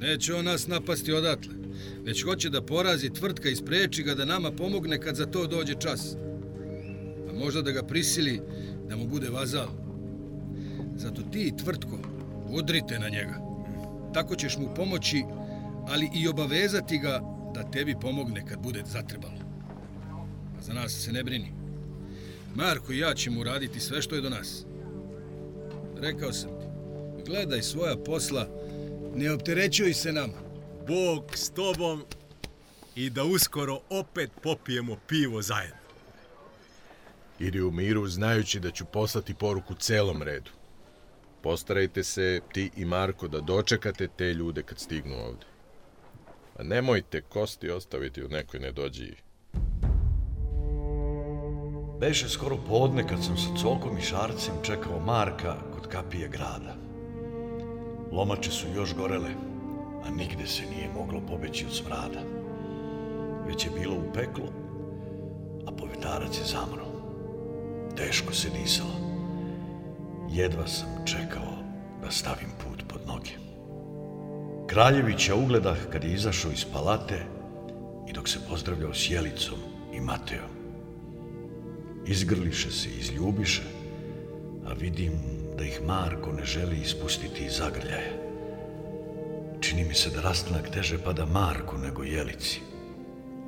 Neće 0.00 0.34
on 0.34 0.44
nas 0.44 0.66
napasti 0.66 1.12
odatle. 1.12 1.54
Već 2.04 2.24
hoće 2.24 2.50
da 2.50 2.62
porazi 2.62 3.10
tvrtka 3.10 3.48
i 3.48 3.56
spreči 3.56 4.02
ga 4.02 4.14
da 4.14 4.24
nama 4.24 4.50
pomogne 4.50 5.00
kad 5.00 5.16
za 5.16 5.26
to 5.26 5.46
dođe 5.46 5.74
čas. 5.74 6.14
A 7.30 7.32
možda 7.32 7.62
da 7.62 7.70
ga 7.70 7.82
prisili 7.82 8.40
da 8.88 8.96
mu 8.96 9.06
bude 9.06 9.30
vazal. 9.30 9.68
Zato 10.96 11.22
ti 11.22 11.54
tvrtko 11.64 11.98
udrite 12.50 12.98
na 12.98 13.08
njega. 13.08 13.40
Tako 14.14 14.36
ćeš 14.36 14.56
mu 14.56 14.74
pomoći, 14.74 15.24
ali 15.88 16.10
i 16.14 16.28
obavezati 16.28 16.98
ga 16.98 17.35
da 17.56 17.70
tebi 17.70 17.94
pomogne 18.00 18.46
kad 18.48 18.58
bude 18.58 18.82
zatrebalo. 18.86 19.40
A 20.58 20.62
za 20.62 20.72
nas 20.72 20.92
se 20.92 21.12
ne 21.12 21.24
brini. 21.24 21.52
Marko 22.54 22.92
i 22.92 22.98
ja 22.98 23.14
ćemo 23.14 23.40
uraditi 23.40 23.80
sve 23.80 24.02
što 24.02 24.14
je 24.14 24.20
do 24.20 24.30
nas. 24.30 24.64
Rekao 25.96 26.32
sam 26.32 26.50
ti, 26.50 26.66
gledaj 27.26 27.62
svoja 27.62 27.96
posla, 27.96 28.48
ne 29.14 29.32
opterećuj 29.32 29.94
se 29.94 30.12
nama. 30.12 30.38
Bog 30.86 31.30
s 31.34 31.50
tobom 31.50 32.04
i 32.94 33.10
da 33.10 33.24
uskoro 33.24 33.80
opet 33.90 34.30
popijemo 34.42 34.96
pivo 35.08 35.42
zajedno. 35.42 35.76
Idi 37.38 37.60
u 37.60 37.70
miru 37.70 38.08
znajući 38.08 38.60
da 38.60 38.70
ću 38.70 38.84
poslati 38.84 39.34
poruku 39.34 39.74
celom 39.74 40.22
redu. 40.22 40.50
Postarajte 41.42 42.04
se, 42.04 42.40
ti 42.52 42.70
i 42.76 42.84
Marko, 42.84 43.28
da 43.28 43.40
dočekate 43.40 44.08
te 44.08 44.34
ljude 44.34 44.62
kad 44.62 44.78
stignu 44.78 45.14
ovde. 45.14 45.55
A 46.58 46.62
nemojte 46.62 47.20
kosti 47.20 47.70
ostaviti 47.70 48.24
u 48.24 48.28
nekoj 48.28 48.60
nedođiji. 48.60 49.16
Beše 52.00 52.28
skoro 52.28 52.56
podne 52.68 53.08
kad 53.08 53.24
sam 53.24 53.36
sa 53.36 53.48
cokom 53.62 53.98
i 53.98 54.02
šarcem 54.02 54.54
čekao 54.62 55.00
Marka 55.00 55.56
kod 55.74 55.88
kapije 55.88 56.28
grada. 56.28 56.74
Lomače 58.12 58.50
su 58.50 58.66
još 58.74 58.94
gorele, 58.94 59.30
a 60.04 60.10
nigde 60.10 60.46
se 60.46 60.62
nije 60.62 60.90
moglo 60.94 61.20
pobeći 61.28 61.66
od 61.66 61.76
smrada. 61.76 62.20
Već 63.46 63.64
je 63.64 63.70
bilo 63.70 63.94
u 63.94 64.12
peklo, 64.14 64.48
a 65.66 65.72
povetarac 65.72 66.38
je 66.38 66.44
zamro. 66.44 66.86
Teško 67.96 68.32
se 68.32 68.48
disalo. 68.50 68.96
Jedva 70.30 70.66
sam 70.66 70.88
čekao 71.06 71.52
da 72.02 72.10
stavim 72.10 72.50
put 72.64 72.82
pod 72.88 73.00
noge. 73.06 73.45
Kraljevića 74.66 75.34
ugledah 75.34 75.76
kad 75.92 76.04
je 76.04 76.12
izašao 76.12 76.52
iz 76.52 76.64
palate 76.72 77.26
i 78.08 78.12
dok 78.12 78.28
se 78.28 78.38
pozdravljao 78.48 78.94
s 78.94 79.10
Jelicom 79.10 79.58
i 79.94 80.00
Mateom. 80.00 80.50
Izgrliše 82.06 82.70
se 82.70 82.88
i 82.88 82.98
izljubiše, 82.98 83.62
a 84.66 84.72
vidim 84.72 85.12
da 85.58 85.64
ih 85.64 85.80
Marko 85.86 86.32
ne 86.32 86.44
želi 86.44 86.80
ispustiti 86.80 87.44
iz 87.44 87.52
zagrljaja. 87.56 88.26
Čini 89.60 89.84
mi 89.84 89.94
se 89.94 90.10
da 90.10 90.20
rastanak 90.20 90.70
teže 90.70 90.98
pada 90.98 91.26
Marku 91.26 91.78
nego 91.78 92.02
Jelici. 92.02 92.60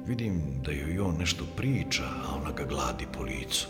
Vidim 0.06 0.42
da 0.64 0.72
joj 0.72 1.00
on 1.00 1.16
nešto 1.18 1.44
priča, 1.56 2.02
a 2.04 2.34
ona 2.40 2.52
ga 2.52 2.64
gladi 2.64 3.06
po 3.12 3.22
licu. 3.22 3.68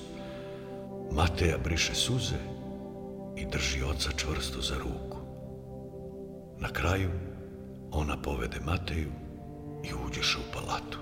Mateja 1.13 1.59
briše 1.65 1.95
suze 1.95 2.37
i 3.37 3.47
drži 3.47 3.83
oca 3.83 4.11
čvrsto 4.17 4.61
za 4.61 4.75
ruku. 4.79 5.19
Na 6.59 6.69
kraju 6.69 7.11
ona 7.93 8.17
povede 8.17 8.61
Mateju 8.67 9.13
i 9.85 9.89
uđeše 10.07 10.39
u 10.39 10.53
palatu. 10.53 10.99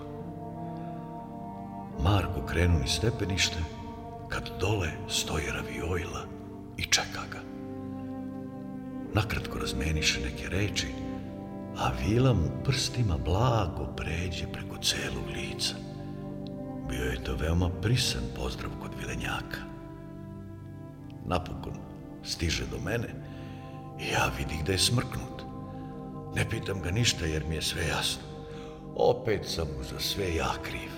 Marko 2.05 2.47
krenu 2.47 2.79
ni 2.79 2.89
stepenište, 2.89 3.59
kad 4.29 4.51
dole 4.61 4.91
stoje 5.09 5.53
Raviojla 5.53 6.27
i 6.77 6.83
čeka 6.83 7.23
ga. 7.33 7.39
Nakratko 9.15 9.59
razmeniše 9.59 10.21
neke 10.21 10.49
reči, 10.49 10.87
a 11.79 11.91
Vila 12.01 12.33
mu 12.33 12.51
prstima 12.65 13.17
blago 13.25 13.87
pređe 13.97 14.47
preko 14.53 14.77
celog 14.83 15.27
lica. 15.35 15.75
Bio 16.89 17.05
je 17.05 17.25
to 17.25 17.35
veoma 17.35 17.71
prisan 17.83 18.23
pozdrav 18.37 18.71
kod 18.83 18.91
Vilenjaka. 19.01 19.61
Napokon 21.27 21.75
stiže 22.23 22.65
do 22.67 22.79
mene 22.85 23.09
i 24.01 24.09
ja 24.13 24.31
vidi 24.39 24.63
da 24.67 24.73
je 24.73 24.79
smrknut. 24.79 25.43
Ne 26.37 26.45
pitam 26.51 26.83
ga 26.83 26.91
ništa 26.91 27.27
jer 27.27 27.45
mi 27.49 27.55
je 27.55 27.63
sve 27.63 27.87
jasno. 27.87 28.23
Opet 28.97 29.41
sam 29.45 29.67
mu 29.77 29.85
za 29.85 30.01
sve 30.01 30.35
ja 30.35 30.53
kriv. 30.63 30.91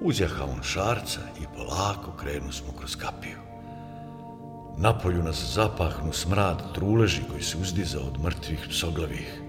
Uzjaha 0.00 0.44
on 0.44 0.62
šarca 0.62 1.20
i 1.40 1.44
polako 1.56 2.12
krenu 2.12 2.52
smo 2.52 2.72
kroz 2.78 2.96
kapiju. 2.96 3.38
Napolju 4.78 5.22
nas 5.22 5.54
zapahnu 5.54 6.12
smrad 6.12 6.74
truleži 6.74 7.22
koji 7.30 7.42
se 7.42 7.56
uzdiza 7.56 8.00
od 8.00 8.20
mrtvih 8.24 8.66
psoglavih. 8.70 9.40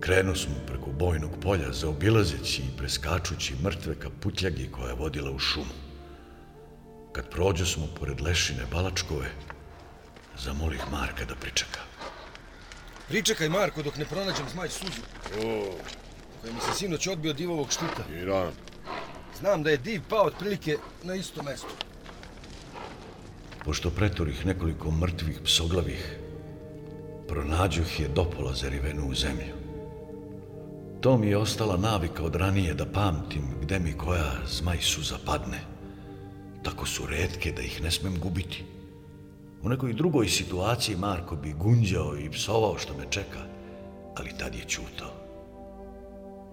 Krenu 0.00 0.34
smo 0.34 0.54
preko 0.66 0.90
bojnog 0.90 1.30
polja, 1.42 1.72
zaobilazeći 1.72 2.62
i 2.62 2.76
preskačući 2.78 3.54
mrtve 3.62 3.94
kaputljagi 3.98 4.68
koja 4.72 4.88
je 4.88 4.94
vodila 4.94 5.30
u 5.30 5.38
šumu. 5.38 5.74
Kad 7.12 7.30
prođo 7.30 7.66
smo 7.66 7.86
pored 7.98 8.20
lešine 8.20 8.62
Balačkove, 8.72 9.30
zamolih 10.38 10.82
Marka 10.92 11.24
da 11.24 11.34
pričeka. 11.34 11.95
Pričekaj, 13.08 13.48
Marko, 13.48 13.82
dok 13.82 13.96
ne 13.96 14.04
pronađem 14.04 14.46
zmaj 14.52 14.68
suzu. 14.68 15.00
O, 15.44 15.64
Koja 16.40 16.52
mi 16.52 16.60
se 16.60 16.78
sinoć 16.78 17.06
odbio 17.06 17.30
od 17.30 17.36
divovog 17.36 17.72
štuka. 17.72 18.02
i 18.20 18.24
rano. 18.24 18.52
Znam 19.38 19.62
da 19.62 19.70
je 19.70 19.76
div 19.76 20.02
pao 20.08 20.24
otprilike 20.24 20.76
na 21.02 21.14
isto 21.14 21.42
mesto. 21.42 21.68
Pošto 23.64 23.90
pretorih 23.90 24.46
nekoliko 24.46 24.90
mrtvih 24.90 25.40
psoglavih, 25.44 26.18
pronađuh 27.28 28.00
je 28.00 28.08
dopola 28.08 28.54
zarivenu 28.54 29.08
u 29.08 29.14
zemlju. 29.14 29.54
To 31.00 31.18
mi 31.18 31.26
je 31.26 31.36
ostala 31.36 31.76
navika 31.76 32.22
od 32.22 32.34
ranije 32.34 32.74
da 32.74 32.86
pamtim 32.86 33.42
gde 33.62 33.78
mi 33.78 33.92
koja 33.92 34.32
zmaj 34.46 34.78
suza 34.80 35.16
padne. 35.26 35.58
Tako 36.62 36.86
su 36.86 37.06
redke 37.06 37.52
da 37.52 37.62
ih 37.62 37.82
ne 37.82 37.90
smem 37.90 38.20
gubiti. 38.20 38.64
U 39.62 39.68
nekoj 39.68 39.92
drugoj 39.92 40.28
situaciji 40.28 40.96
Marko 40.96 41.36
bi 41.36 41.52
gunđao 41.52 42.16
i 42.16 42.30
psovao 42.30 42.78
što 42.78 42.96
me 42.96 43.04
čeka, 43.10 43.40
ali 44.16 44.38
tad 44.38 44.54
je 44.54 44.64
čutao. 44.64 45.12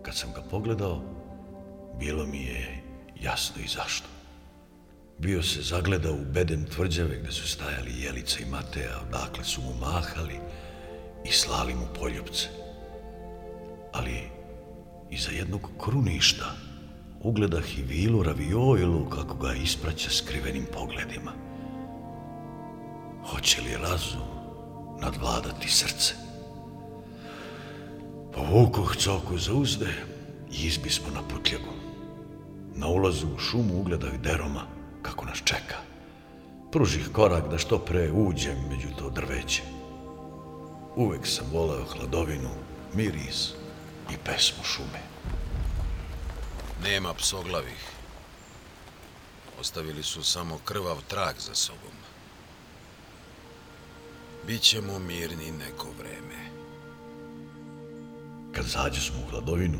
Kad 0.01 0.15
sam 0.15 0.33
ga 0.33 0.41
pogledao, 0.51 1.01
bilo 1.99 2.25
mi 2.25 2.43
je 2.43 2.83
jasno 3.21 3.61
i 3.63 3.67
zašto. 3.67 4.07
Bio 5.17 5.43
se 5.43 5.61
zagledao 5.61 6.13
u 6.13 6.25
beden 6.33 6.65
tvrđave 6.65 7.19
gde 7.19 7.31
su 7.31 7.47
stajali 7.47 8.01
Jelica 8.01 8.39
i 8.39 8.49
Mateja, 8.49 8.99
odakle 9.07 9.43
su 9.43 9.61
mu 9.61 9.73
mahali 9.81 10.39
i 11.25 11.31
slali 11.31 11.75
mu 11.75 11.85
poljupce. 11.99 12.47
Ali 13.93 14.29
iza 15.11 15.31
jednog 15.31 15.69
kruništa 15.83 16.55
ugledah 17.21 17.77
i 17.79 17.81
Vilu 17.81 18.23
Raviojlu 18.23 19.09
kako 19.09 19.37
ga 19.37 19.53
ispraća 19.53 20.09
skrivenim 20.09 20.65
pogledima. 20.73 21.31
Hoće 23.31 23.61
li 23.61 23.77
razum 23.77 24.21
nadvladati 25.01 25.69
srce? 25.69 26.13
Povukoh 28.33 28.95
coku 28.97 29.37
za 29.37 29.53
uzde 29.53 29.93
i 30.51 30.65
izbismo 30.65 31.07
na 31.13 31.21
putljagu. 31.27 31.73
Na 32.75 32.87
ulazu 32.87 33.27
u 33.27 33.39
šumu 33.39 33.79
ugledah 33.79 34.13
deroma 34.13 34.65
kako 35.01 35.25
nas 35.25 35.37
čeka. 35.37 35.77
Pružih 36.71 37.09
korak 37.13 37.49
da 37.49 37.57
što 37.57 37.79
pre 37.79 38.11
uđem 38.11 38.57
među 38.69 38.87
to 38.97 39.09
drveće. 39.09 39.61
Uvek 40.95 41.27
sam 41.27 41.45
voleo 41.51 41.85
hladovinu, 41.85 42.49
miris 42.93 43.49
i 44.11 44.17
pesmu 44.25 44.63
šume. 44.63 45.01
Nema 46.83 47.13
psoglavih. 47.13 47.89
Ostavili 49.59 50.03
su 50.03 50.23
samo 50.23 50.57
krvav 50.65 50.97
trag 51.07 51.35
za 51.39 51.55
sobom. 51.55 52.02
Bićemo 54.47 54.99
mirni 54.99 55.51
neko 55.51 55.87
vreme. 55.99 56.39
Kad 58.51 58.65
zađe 58.65 59.01
smo 59.01 59.19
u 59.19 59.29
hladovinu, 59.29 59.79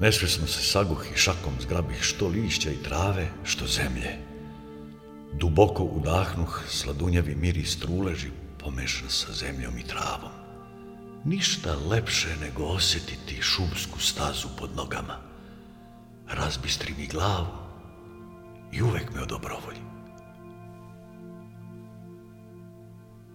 nesvesno 0.00 0.46
se 0.46 0.62
saguh 0.62 1.04
i 1.14 1.18
šakom 1.18 1.52
zgrabih 1.60 2.02
što 2.02 2.28
lišća 2.28 2.70
i 2.70 2.82
trave, 2.82 3.28
što 3.44 3.66
zemlje. 3.66 4.18
Duboko 5.32 5.82
udahnuh 5.82 6.62
sladunjavi 6.68 7.34
miris 7.34 7.78
truleži 7.78 8.30
pomešan 8.58 9.08
sa 9.08 9.32
zemljom 9.32 9.78
i 9.78 9.86
travom. 9.86 10.32
Ništa 11.24 11.76
lepše 11.90 12.36
nego 12.40 12.64
osjetiti 12.64 13.42
šumsku 13.42 14.00
stazu 14.00 14.48
pod 14.58 14.76
nogama. 14.76 15.16
Razbistri 16.28 16.94
mi 16.98 17.06
glavu 17.06 17.46
i 18.72 18.82
uvek 18.82 19.14
me 19.14 19.22
odobrovolji. 19.22 19.87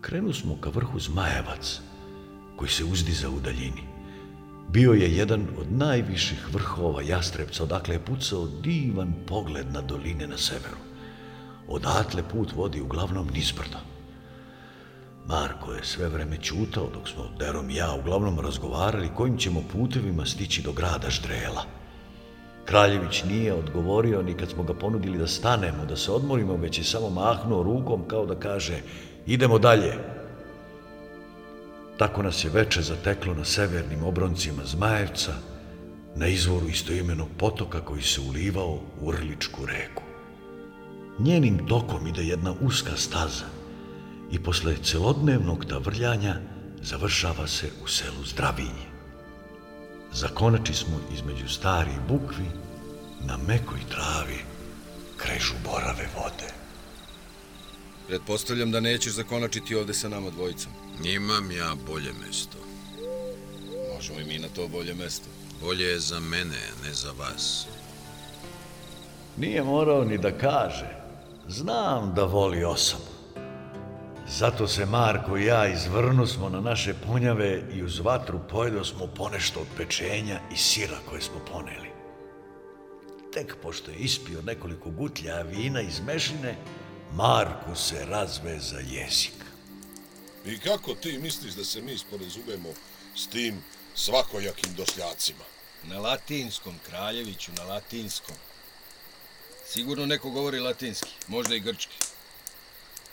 Krenu 0.04 0.34
smo 0.34 0.58
ka 0.62 0.70
vrhu 0.70 1.00
Zmajevac, 1.00 1.80
koji 2.56 2.70
se 2.70 2.84
uzdiza 2.84 3.30
u 3.30 3.40
daljini. 3.40 3.84
Bio 4.70 4.94
je 4.94 5.16
jedan 5.16 5.48
od 5.60 5.72
najviših 5.72 6.54
vrhova 6.54 7.02
Jastrebca, 7.02 7.64
odakle 7.64 7.96
je 7.96 8.06
pucao 8.06 8.48
divan 8.48 9.14
pogled 9.28 9.72
na 9.72 9.82
doline 9.82 10.28
na 10.28 10.38
severu. 10.38 10.82
Odatle 11.68 12.24
put 12.32 12.52
vodi 12.56 12.82
uglavnom 12.82 13.30
nizbrdo. 13.34 13.78
Marko 15.28 15.74
je 15.74 15.84
sve 15.84 16.10
vreme 16.10 16.38
čutao 16.38 16.90
dok 16.94 17.08
smo 17.10 17.24
Derom 17.40 17.70
i 17.70 17.76
ja 17.76 17.94
uglavnom 18.00 18.40
razgovarali 18.40 19.14
kojim 19.16 19.38
ćemo 19.38 19.64
putevima 19.72 20.26
stići 20.26 20.62
do 20.62 20.74
grada 20.74 21.10
Ždrela. 21.10 21.64
Kraljević 22.66 23.24
nije 23.24 23.54
odgovorio 23.54 24.22
ni 24.22 24.34
kad 24.34 24.50
smo 24.50 24.64
ga 24.64 24.74
ponudili 24.74 25.18
da 25.18 25.28
stanemo, 25.28 25.86
da 25.86 25.96
se 25.96 26.12
odmorimo, 26.12 26.56
već 26.56 26.78
je 26.78 26.84
samo 26.84 27.10
mahnuo 27.10 27.64
rukom 27.64 28.08
kao 28.08 28.26
da 28.26 28.36
kaže 28.36 28.82
idemo 29.26 29.60
dalje. 29.60 29.94
Tako 31.98 32.24
nas 32.24 32.44
je 32.44 32.50
veče 32.50 32.82
zateklo 32.82 33.34
na 33.34 33.46
severnim 33.46 34.04
obroncima 34.04 34.66
Zmajevca, 34.66 35.34
na 36.16 36.28
izvoru 36.28 36.68
istoimenog 36.68 37.28
potoka 37.38 37.82
koji 37.82 38.02
se 38.02 38.22
ulivao 38.22 38.80
u 39.02 39.12
Rličku 39.12 39.66
reku. 39.66 40.04
Njenim 41.20 41.68
tokom 41.68 42.08
ide 42.08 42.24
jedna 42.24 42.54
uska 42.62 42.92
staza 42.96 43.46
i 44.32 44.40
posle 44.40 44.76
celodnevnog 44.84 45.66
tavrljanja 45.66 46.36
završava 46.82 47.48
se 47.48 47.70
u 47.84 47.88
selu 47.88 48.26
Zdravinje. 48.26 48.88
Zakonači 50.14 50.74
smo 50.74 51.00
između 51.14 51.48
starih 51.48 52.00
bukvi 52.08 52.46
na 53.22 53.38
mekoj 53.48 53.80
travi 53.90 54.40
krežu 55.18 55.54
borave 55.64 56.08
vode. 56.16 56.63
Pretpostavljam 58.08 58.72
da 58.72 58.80
nećeš 58.80 59.14
zakonačiti 59.14 59.76
ovde 59.76 59.94
sa 59.94 60.10
nama 60.10 60.30
dvojicom. 60.30 60.72
Imam 61.04 61.52
ja 61.52 61.76
bolje 61.88 62.12
mesto. 62.26 62.58
Možemo 63.96 64.20
i 64.20 64.24
mi 64.24 64.40
na 64.40 64.48
to 64.56 64.68
bolje 64.68 64.94
mesto. 64.94 65.26
Bolje 65.62 65.86
je 65.86 66.00
za 66.00 66.20
mene, 66.20 66.62
ne 66.84 66.94
za 66.94 67.12
vas. 67.12 67.66
Nije 69.38 69.64
morao 69.64 70.06
ni 70.06 70.18
da 70.18 70.38
kaže. 70.38 71.04
Znam 71.48 72.14
da 72.16 72.24
voli 72.24 72.64
osobu. 72.64 73.14
Zato 74.28 74.68
se 74.68 74.86
Marko 74.86 75.38
i 75.38 75.46
ja 75.46 75.68
izvrnu 75.68 76.28
smo 76.28 76.50
na 76.50 76.62
naše 76.62 76.94
punjave 77.08 77.62
i 77.74 77.84
uz 77.84 78.00
vatru 78.00 78.40
pojedo 78.50 78.84
smo 78.84 79.08
ponešto 79.08 79.60
od 79.60 79.68
pečenja 79.78 80.40
i 80.54 80.58
sira 80.58 80.98
koje 81.10 81.22
smo 81.22 81.40
poneli. 81.52 81.90
Tek 83.34 83.56
pošto 83.62 83.92
je 83.92 83.98
ispio 83.98 84.42
nekoliko 84.42 84.90
gutlja 84.90 85.42
vina 85.42 85.82
iz 85.82 86.02
mešine, 86.06 86.56
Marku 87.16 87.76
se 87.76 88.06
razveza 88.06 88.80
jezik. 88.80 89.34
I 90.46 90.60
kako 90.60 90.96
ti 90.96 91.18
misliš 91.18 91.54
da 91.54 91.64
se 91.64 91.82
mi 91.82 91.98
sporazumemo 91.98 92.70
s 93.16 93.28
tim 93.28 93.64
svakojakim 93.96 94.74
dosljacima? 94.76 95.44
Na 95.84 96.00
latinskom, 96.00 96.80
Kraljeviću, 96.90 97.52
na 97.52 97.64
latinskom. 97.64 98.36
Sigurno 99.66 100.06
neko 100.06 100.30
govori 100.30 100.60
latinski, 100.60 101.10
možda 101.28 101.56
i 101.56 101.60
grčki. 101.60 101.98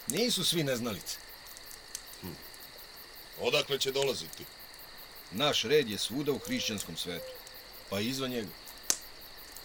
Nisu 0.06 0.44
svi 0.44 0.64
neznalice. 0.64 1.16
Odakle 3.40 3.78
će 3.78 3.92
dolaziti? 3.92 4.44
Naš 5.30 5.62
red 5.62 5.90
je 5.90 5.98
svuda 5.98 6.32
u 6.32 6.38
hrišćanskom 6.38 6.96
svetu, 6.96 7.32
pa 7.90 8.00
i 8.00 8.08
izvan 8.08 8.30
njega. 8.30 8.48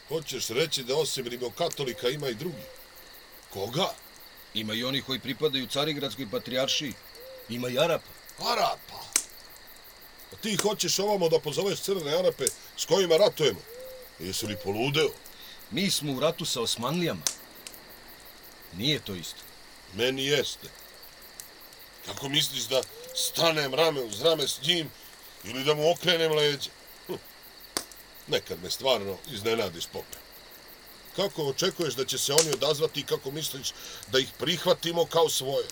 Hoćeš 0.08 0.48
reći 0.48 0.84
da 0.84 0.96
osim 0.96 1.28
rimokatolika 1.28 2.10
ima 2.10 2.28
i 2.28 2.36
drugi? 2.36 2.66
Koga? 3.54 4.05
Ima 4.56 4.74
i 4.74 4.84
oni 4.84 5.02
koji 5.02 5.20
pripadaju 5.20 5.68
Carigradskoj 5.68 6.28
patrijaršiji. 6.32 6.94
Ima 7.50 7.70
i 7.70 7.80
Arapa. 7.80 8.12
Arapa. 8.40 9.04
A 10.34 10.36
ti 10.42 10.56
hoćeš 10.56 11.00
ovamo 11.00 11.30
da 11.30 11.40
pozoveš 11.40 11.80
crne 11.80 12.20
Arape 12.20 12.46
s 12.78 12.86
kojima 12.86 13.18
ratujemo? 13.18 13.60
Jesi 14.20 14.46
li 14.46 14.58
poludeo? 14.64 15.10
Mi 15.72 15.92
smo 15.92 16.14
u 16.14 16.20
ratu 16.20 16.46
sa 16.46 16.62
Osmanlijama. 16.62 17.22
Nije 18.74 19.00
to 19.00 19.16
isto. 19.16 19.42
Meni 19.94 20.26
jeste. 20.26 20.70
Kako 22.06 22.30
misliš 22.30 22.64
da 22.64 22.82
stanem 23.16 23.74
rame 23.74 24.02
uz 24.02 24.22
rame 24.22 24.48
s 24.48 24.62
njim 24.62 24.90
ili 25.44 25.64
da 25.64 25.74
mu 25.74 25.92
okrenem 25.92 26.32
leđe? 26.32 26.70
Hm. 27.08 27.14
Nekad 28.28 28.64
me 28.64 28.70
stvarno 28.70 29.18
iznenadiš, 29.32 29.86
pope. 29.88 30.25
Kako 31.16 31.44
očekuješ 31.44 31.94
da 31.94 32.06
će 32.06 32.18
se 32.18 32.34
oni 32.34 32.52
odazvati 32.52 33.00
i 33.00 33.04
kako 33.04 33.32
misliš 33.32 33.74
da 34.12 34.20
ih 34.20 34.28
prihvatimo 34.40 35.06
kao 35.06 35.30
svoje? 35.30 35.68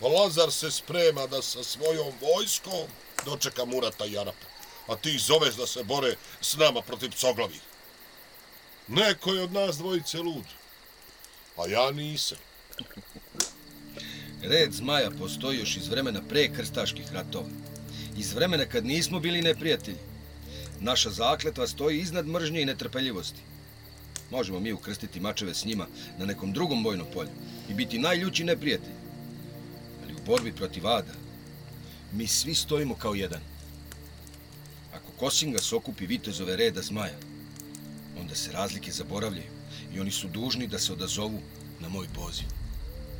Pa 0.00 0.06
Lazar 0.06 0.52
se 0.52 0.70
sprema 0.70 1.26
da 1.26 1.42
sa 1.42 1.64
svojom 1.64 2.12
vojskom 2.20 2.86
dočeka 3.24 3.64
Murata 3.64 4.06
i 4.06 4.18
Arapa, 4.18 4.46
a 4.86 4.96
ti 4.96 5.14
ih 5.14 5.20
zoveš 5.20 5.54
da 5.54 5.66
se 5.66 5.84
bore 5.84 6.16
s 6.40 6.56
nama 6.56 6.82
protiv 6.82 7.10
psoglavih. 7.10 7.60
Neko 8.88 9.32
je 9.32 9.42
od 9.42 9.52
nas 9.52 9.76
dvojice 9.76 10.18
lud, 10.18 10.44
a 11.56 11.66
ja 11.68 11.90
nisam. 11.90 12.38
Red 14.42 14.72
zmaja 14.72 15.10
postoji 15.18 15.58
još 15.58 15.76
iz 15.76 15.88
vremena 15.88 16.22
pre 16.28 16.48
krstaških 16.54 17.12
ratova. 17.12 17.48
Iz 18.18 18.32
vremena 18.32 18.66
kad 18.66 18.86
nismo 18.86 19.20
bili 19.20 19.42
neprijatelji. 19.42 19.98
Naša 20.80 21.10
zakletva 21.10 21.66
stoji 21.66 21.98
iznad 21.98 22.26
mržnje 22.26 22.62
i 22.62 22.64
netrpeljivosti. 22.64 23.40
Možemo 24.30 24.60
mi 24.60 24.72
ukrstiti 24.72 25.20
mačeve 25.20 25.54
s 25.54 25.64
njima 25.64 25.86
na 26.18 26.26
nekom 26.26 26.52
drugom 26.52 26.82
bojnom 26.82 27.06
polju 27.14 27.30
i 27.70 27.74
biti 27.74 27.98
najljući 27.98 28.44
neprijatelji. 28.44 28.94
Ali 30.02 30.14
u 30.14 30.26
borbi 30.26 30.52
protiv 30.52 30.86
Ada 30.86 31.14
mi 32.12 32.26
svi 32.26 32.54
stojimo 32.54 32.94
kao 32.94 33.14
jedan. 33.14 33.40
Ako 34.94 35.12
Kosingas 35.18 35.72
okupi 35.72 36.06
vitezove 36.06 36.56
reda 36.56 36.82
zmaja, 36.82 37.18
onda 38.20 38.34
se 38.34 38.52
razlike 38.52 38.92
zaboravljaju 38.92 39.50
i 39.94 40.00
oni 40.00 40.10
su 40.10 40.28
dužni 40.28 40.66
da 40.66 40.78
se 40.78 40.92
odazovu 40.92 41.40
na 41.80 41.88
moj 41.88 42.06
poziv. 42.14 42.46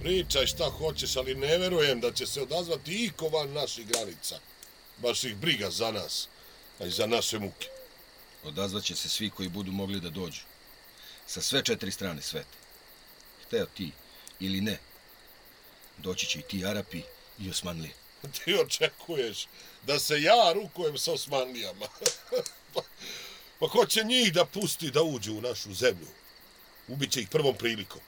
Pričaj 0.03 0.47
šta 0.47 0.65
hoćeš, 0.65 1.17
ali 1.17 1.35
ne 1.35 1.59
verujem 1.59 2.01
da 2.01 2.13
će 2.13 2.27
se 2.27 2.43
odazvati 2.43 3.05
iko 3.05 3.29
van 3.29 3.53
naših 3.53 3.87
granica. 3.87 4.39
Baš 5.03 5.25
ih 5.25 5.37
briga 5.37 5.71
za 5.71 5.91
nas, 5.91 6.29
a 6.81 6.87
i 6.87 6.91
za 6.91 7.07
naše 7.07 7.39
muke. 7.39 7.69
Odazvaće 8.45 8.97
se 8.97 9.09
svi 9.09 9.31
koji 9.31 9.49
budu 9.49 9.73
mogli 9.73 10.01
da 10.01 10.11
dođu. 10.11 10.41
Sa 11.27 11.43
sve 11.43 11.65
četiri 11.65 11.91
strane 11.91 12.23
sveta. 12.23 12.57
Hteo 13.47 13.67
ti 13.67 13.93
ili 14.41 14.61
ne, 14.61 14.79
doći 15.99 16.27
će 16.27 16.39
i 16.39 16.43
ti 16.43 16.67
Arapi 16.67 17.03
i 17.39 17.51
Osmanlije. 17.51 17.95
Ti 18.45 18.55
očekuješ 18.55 19.47
da 19.83 19.99
se 19.99 20.23
ja 20.23 20.53
rukujem 20.55 20.99
sa 20.99 21.13
Osmanlijama. 21.13 21.87
pa, 22.75 22.81
pa 23.61 23.69
ko 23.69 23.87
će 23.87 24.05
njih 24.05 24.33
da 24.33 24.45
pusti 24.45 24.91
da 24.91 25.03
uđu 25.03 25.35
u 25.35 25.41
našu 25.41 25.75
zemlju? 25.75 26.07
Ubiće 26.89 27.21
ih 27.21 27.29
prvom 27.29 27.57
prilikom. 27.57 28.01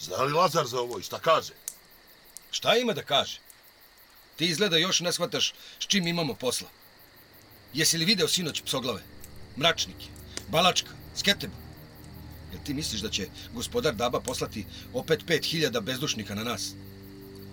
Zna 0.00 0.16
li 0.16 0.32
Lazar 0.32 0.66
za 0.66 0.80
ovo 0.80 0.98
i 0.98 1.02
šta 1.02 1.18
kaže? 1.18 1.52
Šta 2.50 2.76
ima 2.76 2.92
da 2.92 3.02
kaže? 3.02 3.38
Ti 4.36 4.46
izgleda 4.46 4.76
još 4.76 5.00
ne 5.00 5.12
shvataš 5.12 5.54
s 5.80 5.86
čim 5.86 6.06
imamo 6.06 6.34
posla. 6.34 6.68
Jesi 7.74 7.98
li 7.98 8.04
video 8.04 8.28
sinoć 8.28 8.62
psoglave? 8.62 9.02
Mračnike, 9.56 10.06
Balačka, 10.48 10.90
Sketeba? 11.16 11.63
Ti 12.64 12.74
misliš 12.74 13.00
da 13.00 13.10
će 13.10 13.28
gospodar 13.54 13.94
Daba 13.94 14.20
poslati 14.20 14.64
opet 14.92 15.24
pet 15.26 15.44
hiljada 15.44 15.80
bezdušnika 15.80 16.34
na 16.34 16.44
nas? 16.44 16.74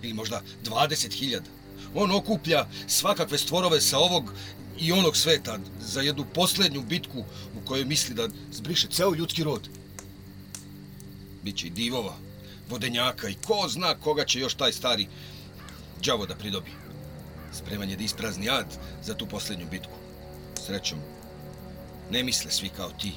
Ili 0.02 0.12
možda 0.12 0.42
dvadeset 0.64 1.12
hiljada? 1.12 1.50
On 1.94 2.10
okuplja 2.10 2.66
svakakve 2.86 3.38
stvorove 3.38 3.80
sa 3.80 3.98
ovog 3.98 4.32
i 4.78 4.92
onog 4.92 5.16
sveta 5.16 5.58
za 5.80 6.00
jednu 6.00 6.24
poslednju 6.34 6.82
bitku 6.82 7.24
u 7.62 7.66
kojoj 7.66 7.84
misli 7.84 8.14
da 8.14 8.28
zbriše 8.52 8.88
ceo 8.88 9.14
ljudski 9.14 9.44
rod. 9.44 9.68
Biće 11.42 11.66
i 11.66 11.70
divova, 11.70 12.16
vodenjaka 12.70 13.28
i 13.28 13.34
ko 13.46 13.68
zna 13.68 13.94
koga 13.94 14.24
će 14.24 14.40
još 14.40 14.54
taj 14.54 14.72
stari 14.72 15.08
đavo 16.04 16.26
da 16.26 16.34
pridobi. 16.34 16.70
Spreman 17.52 17.90
je 17.90 17.96
da 17.96 18.04
isprazni 18.04 18.50
ad 18.50 18.66
za 19.04 19.14
tu 19.14 19.26
poslednju 19.26 19.66
bitku. 19.70 19.92
Srećom, 20.66 20.98
ne 22.10 22.22
misle 22.22 22.50
svi 22.50 22.68
kao 22.68 22.90
ti, 22.90 23.12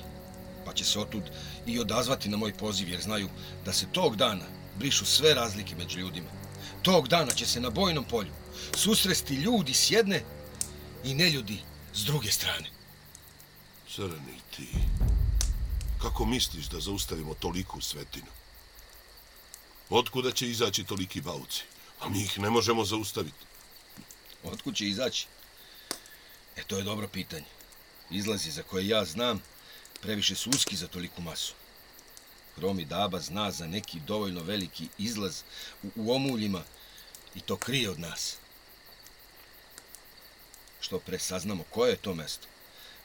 pa 0.66 0.74
će 0.74 0.86
se 0.86 1.00
otud 1.00 1.24
i 1.66 1.80
odazvati 1.80 2.30
na 2.30 2.38
moj 2.38 2.54
poziv 2.54 2.90
jer 2.90 3.02
znaju 3.02 3.30
da 3.66 3.74
se 3.74 3.86
tog 3.92 4.16
dana 4.16 4.46
brišu 4.80 5.06
sve 5.06 5.34
razlike 5.34 5.76
među 5.76 6.00
ljudima. 6.00 6.30
Tog 6.82 7.08
dana 7.08 7.34
će 7.34 7.46
se 7.46 7.60
na 7.60 7.70
bojnom 7.70 8.04
polju 8.04 8.32
susresti 8.76 9.36
ljudi 9.36 9.74
s 9.74 9.92
jedne 9.92 10.24
i 11.04 11.14
neljudi 11.14 11.60
s 11.94 12.06
druge 12.06 12.32
strane. 12.32 12.70
Crni 13.96 14.40
ti. 14.56 14.68
Kako 16.02 16.26
misliš 16.26 16.66
da 16.66 16.80
zaustavimo 16.80 17.34
toliku 17.34 17.82
svetinu? 17.82 18.28
Otkuda 19.90 20.32
će 20.32 20.50
izaći 20.50 20.84
toliki 20.84 21.22
bauci? 21.22 21.64
A 22.00 22.10
mi 22.10 22.22
ih 22.22 22.40
ne 22.40 22.50
možemo 22.50 22.86
zaustaviti. 22.86 23.46
Otkud 24.44 24.76
će 24.76 24.88
izaći? 24.88 25.28
E, 26.56 26.64
to 26.64 26.78
je 26.78 26.84
dobro 26.84 27.08
pitanje. 27.08 27.46
Izlazi 28.10 28.52
za 28.52 28.64
koje 28.64 28.88
ja 28.88 29.06
znam 29.06 29.42
previše 30.06 30.36
su 30.36 30.50
uski 30.50 30.76
za 30.76 30.88
toliku 30.88 31.22
masu. 31.22 31.54
Hromi 32.56 32.86
Daba 32.86 33.20
zna 33.20 33.52
za 33.52 33.68
neki 33.68 34.00
dovoljno 34.00 34.44
veliki 34.44 34.88
izlaz 34.98 35.42
u, 35.84 35.88
u 35.96 36.14
omuljima 36.16 36.64
i 37.36 37.42
to 37.42 37.58
krije 37.58 37.90
od 37.90 38.00
nas. 38.00 38.38
Što 40.82 41.00
pre 41.00 41.20
saznamo 41.20 41.64
koje 41.70 41.92
je 41.92 41.98
to 41.98 42.14
mesto, 42.14 42.48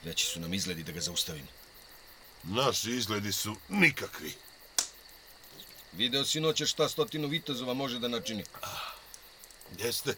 veći 0.04 0.26
su 0.26 0.40
nam 0.40 0.54
izgledi 0.54 0.82
da 0.82 0.92
ga 0.92 1.00
zaustavimo. 1.00 1.48
Naši 2.42 2.90
izgledi 2.90 3.32
su 3.32 3.56
nikakvi. 3.68 4.34
Video 5.92 6.24
si 6.24 6.40
noće 6.40 6.66
šta 6.66 6.88
stotinu 6.88 7.28
vitezova 7.28 7.74
može 7.74 7.98
da 7.98 8.08
načini. 8.08 8.44
Jeste. 9.78 10.14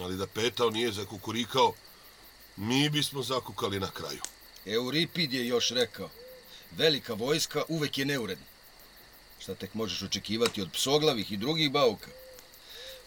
Ali 0.00 0.16
da 0.16 0.26
petao 0.26 0.70
nije 0.70 0.92
zakukurikao, 0.92 1.72
mi 2.56 2.90
bismo 2.90 3.22
zakukali 3.22 3.80
na 3.80 3.90
kraju. 3.90 4.22
Euripid 4.66 5.32
je 5.32 5.46
još 5.46 5.70
rekao, 5.70 6.10
velika 6.70 7.14
vojska 7.14 7.62
uvek 7.68 7.98
je 7.98 8.04
neuredna. 8.04 8.44
Šta 9.38 9.54
tek 9.54 9.74
možeš 9.74 10.02
očekivati 10.02 10.62
od 10.62 10.72
psoglavih 10.72 11.32
i 11.32 11.36
drugih 11.36 11.70
bauka? 11.70 12.10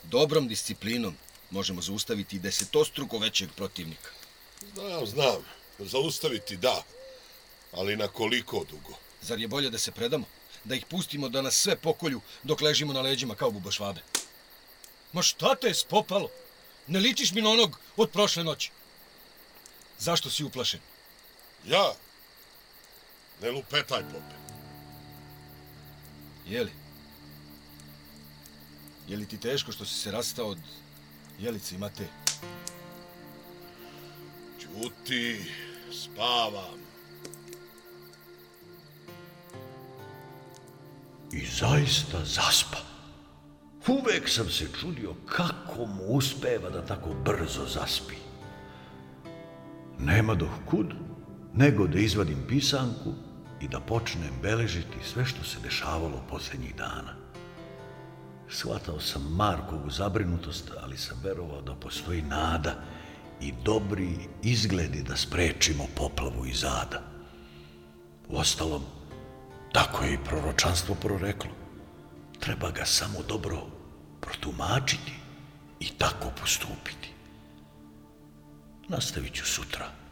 Dobrom 0.03 0.47
disciplinom 0.47 1.17
možemo 1.49 1.81
zaustaviti 1.81 2.39
desetostruko 2.39 3.17
većeg 3.17 3.49
protivnika. 3.55 4.09
Znam, 4.73 5.05
znam. 5.05 5.45
Zaustaviti 5.79 6.57
da. 6.57 6.83
Ali 7.71 7.95
na 7.95 8.07
koliko 8.07 8.65
dugo? 8.69 8.97
Zar 9.21 9.39
je 9.39 9.47
bolje 9.47 9.69
da 9.69 9.77
se 9.77 9.91
predamo? 9.91 10.25
Da 10.63 10.75
ih 10.75 10.85
pustimo 10.85 11.29
da 11.29 11.41
nas 11.41 11.55
sve 11.55 11.75
pokolju 11.75 12.21
dok 12.43 12.61
ležimo 12.61 12.93
na 12.93 13.01
leđima 13.01 13.35
kao 13.35 13.51
bubašvabe? 13.51 14.01
Ma 15.13 15.21
šta 15.21 15.55
te 15.55 15.67
je 15.67 15.73
spopalo? 15.73 16.29
Ne 16.87 16.99
ličiš 16.99 17.31
mi 17.31 17.41
na 17.41 17.49
onog 17.49 17.79
od 17.97 18.09
prošle 18.09 18.43
noći. 18.43 18.71
Zašto 19.99 20.29
si 20.29 20.43
uplašen? 20.43 20.79
Ja? 21.67 21.93
Ne 23.41 23.51
lupetaj, 23.51 24.03
pope. 24.03 24.35
Jeli? 26.47 26.71
Je 29.07 29.17
li 29.17 29.25
ti 29.25 29.37
teško 29.37 29.71
što 29.71 29.85
si 29.85 29.93
se 29.93 30.11
rastao 30.11 30.47
od 30.47 30.57
Jelice 31.39 31.75
i 31.75 31.77
Mate? 31.77 32.07
Ćuti, 34.59 35.45
spavam. 35.91 36.79
I 41.31 41.45
zaista 41.45 42.25
zaspa. 42.25 42.77
Uvek 43.87 44.29
sam 44.29 44.49
se 44.49 44.67
čudio 44.79 45.13
kako 45.25 45.85
mu 45.85 46.03
uspeva 46.03 46.69
da 46.69 46.85
tako 46.85 47.09
brzo 47.13 47.65
zaspi. 47.65 48.15
Nema 49.99 50.35
do 50.35 50.49
kud, 50.69 50.93
nego 51.53 51.87
da 51.87 51.99
izvadim 51.99 52.45
pisanku 52.47 53.13
i 53.61 53.67
da 53.67 53.79
počnem 53.79 54.33
beležiti 54.41 54.97
sve 55.13 55.25
što 55.25 55.43
se 55.43 55.59
dešavalo 55.63 56.23
poslednjih 56.29 56.75
dana. 56.75 57.13
Shvatao 58.49 58.99
sam 58.99 59.35
Markovu 59.35 59.89
zabrinutost, 59.89 60.71
ali 60.81 60.97
sam 60.97 61.17
verovao 61.23 61.61
da 61.61 61.75
postoji 61.75 62.21
nada 62.21 62.75
i 63.41 63.53
dobri 63.65 64.17
izgledi 64.43 65.03
da 65.03 65.15
sprečimo 65.15 65.87
poplavu 65.95 66.45
iz 66.45 66.59
zada. 66.59 67.01
Uostalom, 68.29 68.83
tako 69.71 70.03
je 70.03 70.13
i 70.13 70.23
proročanstvo 70.25 70.95
proreklo. 70.95 71.51
Treba 72.39 72.71
ga 72.71 72.85
samo 72.85 73.19
dobro 73.27 73.57
protumačiti 74.21 75.13
i 75.79 75.87
tako 75.97 76.31
postupiti. 76.41 77.09
Nastavit 78.87 79.33
ću 79.33 79.45
sutra, 79.45 80.02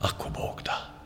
ako 0.00 0.28
Bog 0.28 0.62
da. 0.64 0.98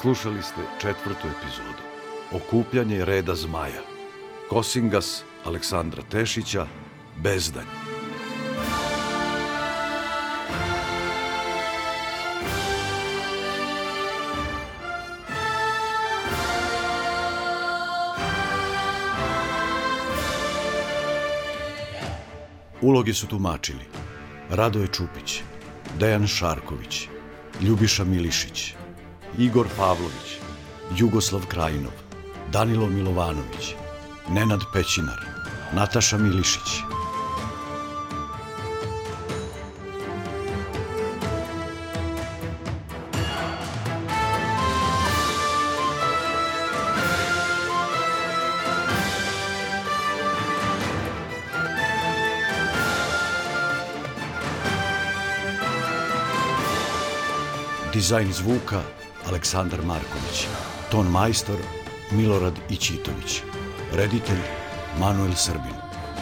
Slušali 0.00 0.42
ste 0.42 0.60
četvrtu 0.80 1.28
epizodu. 1.28 1.82
Okupljanje 2.32 3.04
reda 3.04 3.34
zmaja. 3.34 3.80
Kosingas 4.50 5.24
Aleksandra 5.44 6.02
Tešića, 6.10 6.66
Bezdanj. 7.22 7.93
Uloge 22.84 23.14
su 23.14 23.26
tumačili 23.26 23.84
Radoje 24.50 24.86
Čupić, 24.86 25.40
Dejan 25.98 26.26
Šarković, 26.26 27.08
Ljubiša 27.60 28.04
Milišić, 28.04 28.74
Igor 29.38 29.66
Pavlović, 29.76 30.36
Jugoslav 30.96 31.46
Krajinov, 31.46 31.92
Danilo 32.52 32.86
Milovanović, 32.86 33.74
Nenad 34.28 34.60
Pećinar, 34.72 35.20
Nataša 35.74 36.18
Milišić. 36.18 36.93
Dizajn 57.94 58.32
zvuka 58.32 58.82
Aleksandar 59.28 59.82
Marković. 59.82 60.46
Ton 60.90 61.06
majstor 61.06 61.56
Milorad 62.10 62.58
Ićitović. 62.70 63.42
Reditelj 63.92 64.40
Manuel 65.00 65.34
Srbin. 65.34 65.74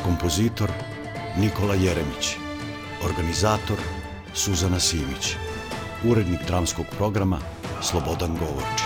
Kompozitor 0.05 0.71
Nikola 1.39 1.75
Jeremić. 1.75 2.37
Organizator 3.05 3.79
Suzana 4.35 4.81
Simić. 4.81 5.37
Urednik 6.05 6.41
dramskog 6.47 6.87
programa 6.99 7.39
Slobodan 7.83 8.37
Govorči. 8.37 8.82